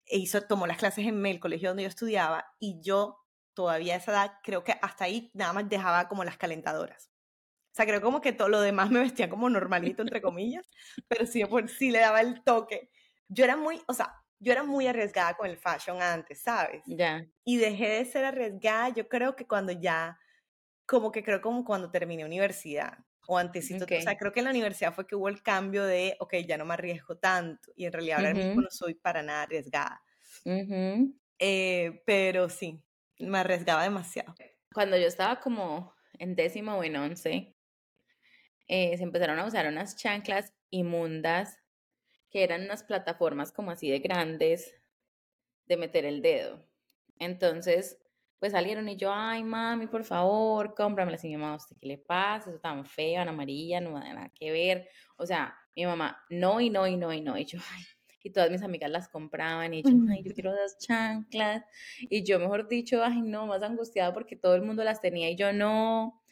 e 0.07 0.19
hizo, 0.19 0.43
tomó 0.43 0.67
las 0.67 0.79
clases 0.79 1.07
en 1.07 1.25
el 1.27 1.41
colegio 1.41 1.71
donde 1.71 1.83
yo 1.83 1.89
estudiaba 1.89 2.47
y 2.61 2.81
yo 2.83 3.19
todavía 3.55 3.95
a 3.95 3.97
esa 3.99 4.13
edad, 4.13 4.33
creo 4.43 4.65
que 4.65 4.75
hasta 4.83 5.05
ahí 5.05 5.31
nada 5.35 5.53
más 5.53 5.69
dejaba 5.69 6.09
como 6.09 6.25
las 6.25 6.37
calentadoras. 6.37 7.11
O 7.73 7.77
sea, 7.77 7.87
creo 7.87 8.01
como 8.01 8.21
que 8.21 8.33
todo 8.33 8.49
lo 8.49 8.61
demás 8.61 8.91
me 8.91 9.01
vestía 9.01 9.29
como 9.29 9.51
normalito, 9.51 10.03
entre 10.03 10.23
comillas, 10.23 10.69
pero 11.09 11.27
sí, 11.27 11.45
por, 11.45 11.69
sí 11.69 11.91
le 11.91 12.01
daba 12.01 12.21
el 12.21 12.43
toque. 12.45 12.91
Yo 13.29 13.45
era 13.45 13.57
muy, 13.57 13.81
o 13.89 13.95
sea, 13.95 14.15
yo 14.39 14.53
era 14.53 14.63
muy 14.63 14.87
arriesgada 14.87 15.35
con 15.35 15.49
el 15.49 15.57
fashion 15.57 16.03
antes, 16.03 16.43
¿sabes? 16.43 16.83
Ya. 16.87 17.27
Y 17.45 17.57
dejé 17.57 17.89
de 17.89 18.05
ser 18.05 18.25
arriesgada, 18.25 18.91
yo 18.91 19.09
creo 19.09 19.35
que 19.35 19.47
cuando 19.47 19.73
ya, 19.73 20.19
como 20.87 21.11
que 21.11 21.25
creo 21.25 21.41
como 21.41 21.65
cuando 21.65 21.91
terminé 21.91 22.25
universidad 22.25 22.99
o 23.27 23.39
antes, 23.39 23.75
o 23.97 24.01
sea, 24.01 24.17
creo 24.17 24.33
que 24.33 24.41
en 24.41 24.45
la 24.47 24.51
universidad 24.53 24.95
fue 24.95 25.07
que 25.07 25.17
hubo 25.17 25.29
el 25.29 25.43
cambio 25.43 25.85
de, 25.85 26.17
ok, 26.21 26.35
ya 26.47 26.59
no 26.59 26.65
me 26.67 26.75
arriesgo 26.75 27.17
tanto 27.19 27.73
y 27.77 27.87
en 27.87 27.93
realidad 27.93 28.19
ahora 28.19 28.35
mismo 28.35 28.61
no 28.63 28.71
soy 28.71 28.95
para 28.95 29.23
nada 29.23 29.43
arriesgada. 29.43 30.03
eh, 31.39 32.03
pero 32.07 32.49
sí, 32.49 32.83
me 33.19 33.39
arriesgaba 33.39 33.83
demasiado. 33.83 34.35
Cuando 34.73 34.97
yo 34.97 35.07
estaba 35.07 35.41
como 35.41 35.95
en 36.19 36.35
décimo 36.37 36.77
o 36.77 36.85
en 36.85 36.97
once, 36.97 37.57
eh, 38.69 38.97
se 38.97 39.03
empezaron 39.03 39.39
a 39.39 39.47
usar 39.47 39.67
unas 39.67 39.97
chanclas 39.97 40.55
inmundas 40.71 41.59
que 42.31 42.45
eran 42.45 42.65
unas 42.65 42.85
plataformas 42.85 43.53
como 43.53 43.73
así 43.73 43.91
de 43.91 44.01
grandes 44.01 44.75
de 45.67 45.77
meter 45.77 46.05
el 46.05 46.23
dedo. 46.23 46.69
Entonces, 47.19 47.99
pues 48.45 48.53
salieron 48.53 48.87
y 48.91 48.97
yo, 48.99 49.11
ay, 49.11 49.43
mami, 49.43 49.87
por 49.87 50.05
favor, 50.05 50.75
cómpramelas. 50.75 51.25
Y 51.25 51.29
mi 51.29 51.39
mamá, 51.39 51.57
¿usted 51.57 51.79
qué 51.81 51.87
le 51.87 51.97
pasa? 51.97 52.51
Eso 52.51 52.61
tan 52.61 52.85
feo, 52.85 53.23
amarilla, 53.23 53.81
no 53.81 53.99
tiene 53.99 54.17
nada 54.17 54.31
que 54.39 54.53
ver. 54.53 54.87
O 55.17 55.25
sea, 55.25 55.57
mi 55.75 55.87
mamá, 55.87 56.23
no 56.29 56.61
y 56.61 56.69
no 56.69 56.87
y 56.87 56.99
no 56.99 57.11
y 57.11 57.23
no. 57.23 57.39
Y 57.39 57.47
yo, 57.47 57.59
ay, 57.73 57.83
y 58.23 58.29
todas 58.29 58.51
mis 58.51 58.61
amigas 58.61 58.91
las 58.91 59.09
compraban 59.09 59.73
y 59.73 59.83
yo, 59.83 59.93
ay, 60.11 60.23
yo 60.23 60.35
quiero 60.35 60.53
las 60.53 60.77
chanclas. 60.77 61.65
Y 61.99 62.23
yo, 62.23 62.39
mejor 62.39 62.69
dicho, 62.69 63.03
ay, 63.03 63.23
no, 63.23 63.47
más 63.47 63.63
angustiada 63.63 64.13
porque 64.13 64.37
todo 64.37 64.55
el 64.57 64.61
mundo 64.61 64.85
las 64.85 65.01
tenía 65.01 65.31
y 65.31 65.37
yo 65.37 65.55
no. 65.55 66.23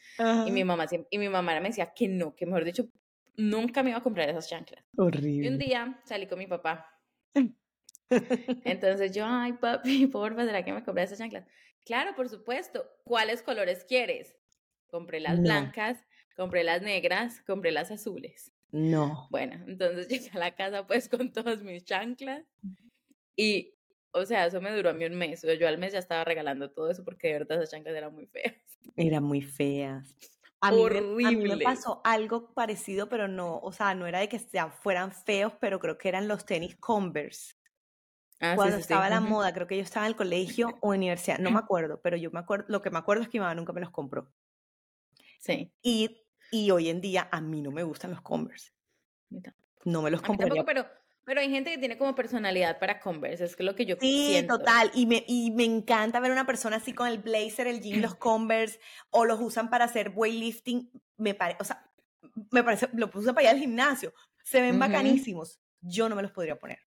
Y 0.45 0.51
mi 0.51 0.63
mamá 0.63 0.85
y 1.09 1.17
mi 1.17 1.29
mamá 1.29 1.59
me 1.61 1.69
decía 1.69 1.93
que 1.95 2.07
no, 2.07 2.35
que 2.35 2.45
mejor 2.45 2.63
dicho, 2.63 2.89
nunca 3.37 3.81
me 3.81 3.89
iba 3.89 3.97
a 3.97 4.03
comprar 4.03 4.29
esas 4.29 4.47
chanclas. 4.47 4.85
Horrible. 4.97 5.47
Y 5.47 5.47
un 5.47 5.57
día 5.57 5.99
salí 6.05 6.27
con 6.27 6.37
mi 6.37 6.45
papá. 6.45 6.95
Entonces 8.65 9.11
yo, 9.13 9.25
ay, 9.25 9.53
papi, 9.53 10.05
porfa, 10.13 10.45
¿será 10.45 10.63
que 10.63 10.73
me 10.73 10.83
compré 10.83 11.05
esas 11.05 11.17
chanclas? 11.17 11.45
Claro, 11.85 12.15
por 12.15 12.29
supuesto. 12.29 12.85
¿Cuáles 13.03 13.41
colores 13.41 13.85
quieres? 13.85 14.37
Compré 14.87 15.19
las 15.19 15.41
blancas, 15.41 16.05
compré 16.35 16.63
las 16.63 16.81
negras, 16.81 17.41
compré 17.41 17.71
las 17.71 17.91
azules. 17.91 18.53
No. 18.71 19.27
Bueno, 19.29 19.63
entonces 19.67 20.07
llegué 20.09 20.29
a 20.33 20.39
la 20.39 20.55
casa 20.55 20.87
pues 20.87 21.09
con 21.09 21.31
todas 21.31 21.63
mis 21.63 21.83
chanclas 21.85 22.45
y, 23.35 23.75
o 24.11 24.25
sea, 24.25 24.45
eso 24.45 24.61
me 24.61 24.71
duró 24.71 24.89
a 24.89 24.93
mí 24.93 25.05
un 25.05 25.15
mes. 25.15 25.45
Yo 25.59 25.67
al 25.67 25.77
mes 25.77 25.93
ya 25.93 25.99
estaba 25.99 26.23
regalando 26.23 26.71
todo 26.71 26.89
eso 26.89 27.03
porque 27.03 27.27
de 27.27 27.33
verdad 27.33 27.57
esas 27.57 27.71
chanclas 27.71 27.95
eran 27.95 28.13
muy 28.13 28.27
feas. 28.27 28.55
Eran 28.95 29.23
muy 29.23 29.41
feas. 29.41 30.15
A 30.61 30.71
mí, 30.71 30.83
Me, 30.85 31.27
a 31.27 31.31
mí 31.31 31.35
me 31.35 31.57
pasó 31.57 31.99
algo 32.05 32.53
parecido, 32.53 33.09
pero 33.09 33.27
no, 33.27 33.59
o 33.59 33.71
sea, 33.73 33.95
no 33.95 34.07
era 34.07 34.19
de 34.19 34.29
que 34.29 34.39
fueran 34.39 35.11
feos, 35.11 35.53
pero 35.59 35.79
creo 35.79 35.97
que 35.97 36.07
eran 36.07 36.29
los 36.29 36.45
tenis 36.45 36.77
Converse. 36.77 37.55
Ah, 38.45 38.55
Cuando 38.57 38.75
estaba 38.75 39.09
la 39.09 39.21
moda, 39.21 39.53
creo 39.53 39.67
que 39.67 39.77
yo 39.77 39.83
estaba 39.83 40.05
en 40.05 40.11
el 40.11 40.17
colegio 40.17 40.77
o 40.81 40.89
universidad, 40.89 41.39
no 41.39 41.49
me 41.49 41.59
acuerdo, 41.59 42.01
pero 42.01 42.17
yo 42.17 42.29
me 42.29 42.39
acuerdo, 42.39 42.65
lo 42.67 42.81
que 42.81 42.89
me 42.89 42.97
acuerdo 42.97 43.23
es 43.23 43.29
que 43.29 43.39
mi 43.39 43.41
mamá 43.41 43.55
nunca 43.55 43.71
me 43.71 43.79
los 43.79 43.89
compró. 43.89 44.33
Sí. 45.39 45.71
Y, 45.81 46.25
y 46.51 46.69
hoy 46.69 46.89
en 46.89 46.99
día 46.99 47.29
a 47.31 47.39
mí 47.39 47.61
no 47.61 47.71
me 47.71 47.83
gustan 47.83 48.11
los 48.11 48.21
Converse. 48.21 48.71
No 49.85 50.01
me 50.01 50.11
los 50.11 50.21
compraría. 50.21 50.65
pero, 50.65 50.85
pero 51.23 51.39
hay 51.39 51.49
gente 51.49 51.71
que 51.71 51.77
tiene 51.77 51.97
como 51.97 52.15
personalidad 52.15 52.79
para 52.79 52.99
Converse, 52.99 53.45
es 53.45 53.55
que 53.55 53.63
lo 53.63 53.75
que 53.75 53.85
yo 53.85 53.95
Sí, 53.97 54.43
total, 54.45 54.91
y 54.93 55.05
me, 55.05 55.23
y 55.25 55.51
me 55.51 55.63
encanta 55.63 56.19
ver 56.19 56.33
una 56.33 56.45
persona 56.45 56.75
así 56.75 56.91
con 56.91 57.07
el 57.07 57.19
blazer, 57.19 57.67
el 57.67 57.79
jean, 57.79 58.01
los 58.01 58.15
Converse, 58.15 58.77
o 59.09 59.23
los 59.23 59.39
usan 59.39 59.69
para 59.69 59.85
hacer 59.85 60.11
weightlifting, 60.13 60.91
me 61.15 61.33
parece, 61.33 61.59
o 61.61 61.63
sea, 61.63 61.89
me 62.51 62.61
parece, 62.61 62.89
lo 62.91 63.09
usan 63.13 63.33
para 63.33 63.45
ir 63.45 63.49
al 63.51 63.59
gimnasio, 63.59 64.13
se 64.43 64.59
ven 64.59 64.79
bacanísimos, 64.79 65.61
yo 65.79 66.09
no 66.09 66.17
me 66.17 66.23
los 66.23 66.31
podría 66.33 66.59
poner. 66.59 66.79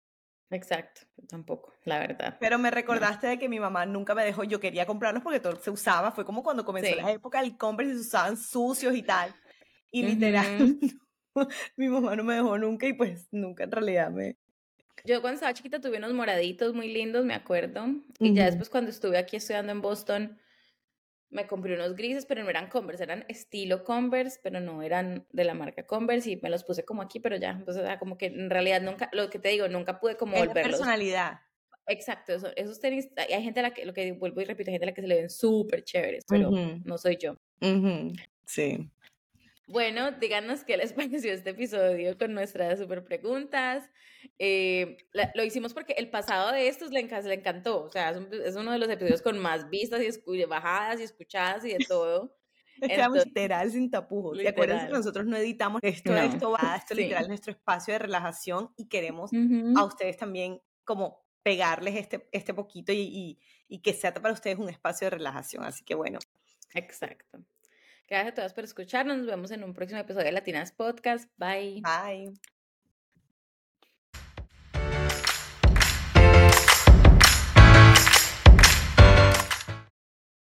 Exacto, 0.56 1.02
tampoco, 1.28 1.74
la 1.84 2.00
verdad. 2.00 2.38
Pero 2.40 2.58
me 2.58 2.72
recordaste 2.72 3.28
de 3.28 3.38
que 3.38 3.50
mi 3.50 3.60
mamá 3.60 3.86
nunca 3.86 4.16
me 4.16 4.24
dejó, 4.24 4.46
yo 4.46 4.62
quería 4.62 4.86
comprarlos 4.86 5.22
porque 5.22 5.42
todo 5.42 5.58
se 5.58 5.70
usaba, 5.70 6.12
fue 6.12 6.24
como 6.24 6.44
cuando 6.44 6.64
comenzó 6.64 6.96
la 6.96 7.12
época 7.12 7.42
del 7.42 7.58
Converse 7.58 7.92
y 7.92 7.96
se 7.96 8.02
usaban 8.02 8.38
sucios 8.38 8.96
y 8.96 9.04
tal. 9.04 9.36
Y 9.92 10.04
literal, 10.04 10.78
mi 11.76 11.90
mamá 11.90 12.16
no 12.16 12.24
me 12.24 12.36
dejó 12.36 12.58
nunca 12.58 12.88
y 12.88 12.94
pues 12.94 13.28
nunca 13.32 13.66
en 13.66 13.72
realidad 13.72 14.12
me... 14.12 14.38
Yo 15.04 15.22
cuando 15.22 15.36
estaba 15.36 15.54
chiquita 15.54 15.82
tuve 15.82 15.98
unos 15.98 16.14
moraditos 16.14 16.74
muy 16.74 16.92
lindos, 16.92 17.26
me 17.26 17.36
acuerdo. 17.36 17.86
Y 18.18 18.34
ya 18.34 18.46
después 18.46 18.70
cuando 18.70 18.90
estuve 18.90 19.18
aquí 19.18 19.36
estudiando 19.36 19.74
en 19.74 19.82
Boston, 19.82 20.40
me 21.36 21.46
compré 21.46 21.76
unos 21.76 21.96
grises, 21.96 22.26
pero 22.26 22.44
no 22.44 22.50
eran 22.50 22.70
Converse, 22.70 23.04
eran 23.04 23.26
estilo 23.28 23.84
Converse, 23.84 24.40
pero 24.42 24.60
no 24.62 24.82
eran 24.82 25.28
de 25.32 25.44
la 25.44 25.54
marca 25.54 25.86
Converse 25.86 26.32
y 26.32 26.38
me 26.38 26.50
los 26.50 26.64
puse 26.64 26.86
como 26.86 27.02
aquí, 27.02 27.20
pero 27.20 27.36
ya, 27.36 27.52
entonces, 27.52 27.84
o 27.84 27.86
sea, 27.86 28.00
como 28.00 28.18
que 28.18 28.28
en 28.28 28.50
realidad 28.50 28.82
nunca, 28.82 29.10
lo 29.12 29.30
que 29.30 29.38
te 29.38 29.50
digo, 29.50 29.68
nunca 29.68 30.00
pude 30.00 30.16
como 30.16 30.34
es 30.34 30.48
volverlos. 30.48 30.78
personalidad. 30.78 31.42
Exacto, 31.88 32.34
esos 32.56 32.80
tenis, 32.80 33.10
hay 33.16 33.44
gente 33.44 33.60
a 33.60 33.64
la 33.64 33.74
que, 33.74 33.86
lo 33.86 33.94
que 33.94 34.14
vuelvo 34.14 34.42
y 34.42 34.46
repito, 34.46 34.72
hay 34.72 34.76
gente 34.76 34.86
a 34.86 34.90
la 34.90 34.94
que 34.94 35.02
se 35.02 35.08
le 35.08 35.16
ven 35.18 35.30
súper 35.30 35.84
chéveres, 35.84 36.26
pero 36.28 36.50
no 36.84 36.98
soy 36.98 37.18
yo. 37.18 37.38
Sí. 38.46 38.90
Bueno, 39.68 40.12
díganos 40.12 40.64
qué 40.64 40.78
les 40.78 40.94
pareció 41.24 41.34
este 41.34 41.52
episodio 41.52 42.18
con 42.18 42.34
nuestras 42.34 42.80
super 42.80 43.04
preguntas. 43.04 43.90
Eh, 44.40 44.98
lo 45.34 45.44
hicimos 45.44 45.74
porque 45.74 45.94
el 45.98 46.10
pasado 46.10 46.52
de 46.52 46.68
estos 46.68 46.92
le, 46.92 47.04
le 47.04 47.34
encantó. 47.34 47.84
O 47.84 47.90
sea, 47.90 48.12
es, 48.12 48.56
uno 48.56 48.72
de 48.72 48.78
los 48.78 48.90
episodios 48.90 49.22
con 49.22 49.40
más 49.40 49.70
vistas 49.70 50.02
y 50.02 50.46
bajadas 50.46 51.00
y 51.00 51.04
escuchadas 51.04 51.66
y 51.66 51.74
de 51.74 51.86
todo. 51.88 52.36
Estamos 52.82 53.26
literal 53.26 53.72
sin 53.72 53.90
tapujos. 53.90 54.38
¿Te 54.38 54.50
acuerdas 54.50 54.86
que 54.86 54.92
nosotros 54.92 55.26
no 55.26 55.38
editamos 55.38 55.80
esto? 55.82 56.16
Esto 56.16 56.52
va, 56.52 56.76
esto 56.76 56.94
literal 56.96 57.24
es 57.24 57.28
nuestro 57.30 57.54
espacio 57.54 57.94
de 57.94 58.00
relajación 58.00 58.72
y 58.76 58.88
queremos 58.90 59.32
a 59.76 59.84
ustedes 59.86 60.18
también 60.18 60.62
como 60.84 61.26
pegarles 61.42 61.96
este, 61.96 62.28
este 62.32 62.54
poquito 62.54 62.92
y, 62.92 63.00
y, 63.00 63.40
y 63.68 63.82
que 63.82 63.94
sea 63.94 64.14
para 64.14 64.34
ustedes 64.34 64.58
un 64.58 64.68
espacio 64.68 65.06
de 65.06 65.12
relajación. 65.12 65.64
Así 65.64 65.86
que 65.86 65.96
bueno. 65.96 66.20
Exacto. 66.74 67.46
Gracias 68.08 68.32
a 68.32 68.36
todas 68.36 68.54
por 68.54 68.64
escucharnos. 68.64 69.18
Nos 69.18 69.28
vemos 69.28 69.52
en 69.52 69.64
un 69.64 69.74
próximo 69.74 70.00
episodio 70.00 70.26
de 70.26 70.32
Latinas 70.32 70.72
Podcast. 70.72 71.30
Bye. 71.38 71.82
Bye. 71.82 72.55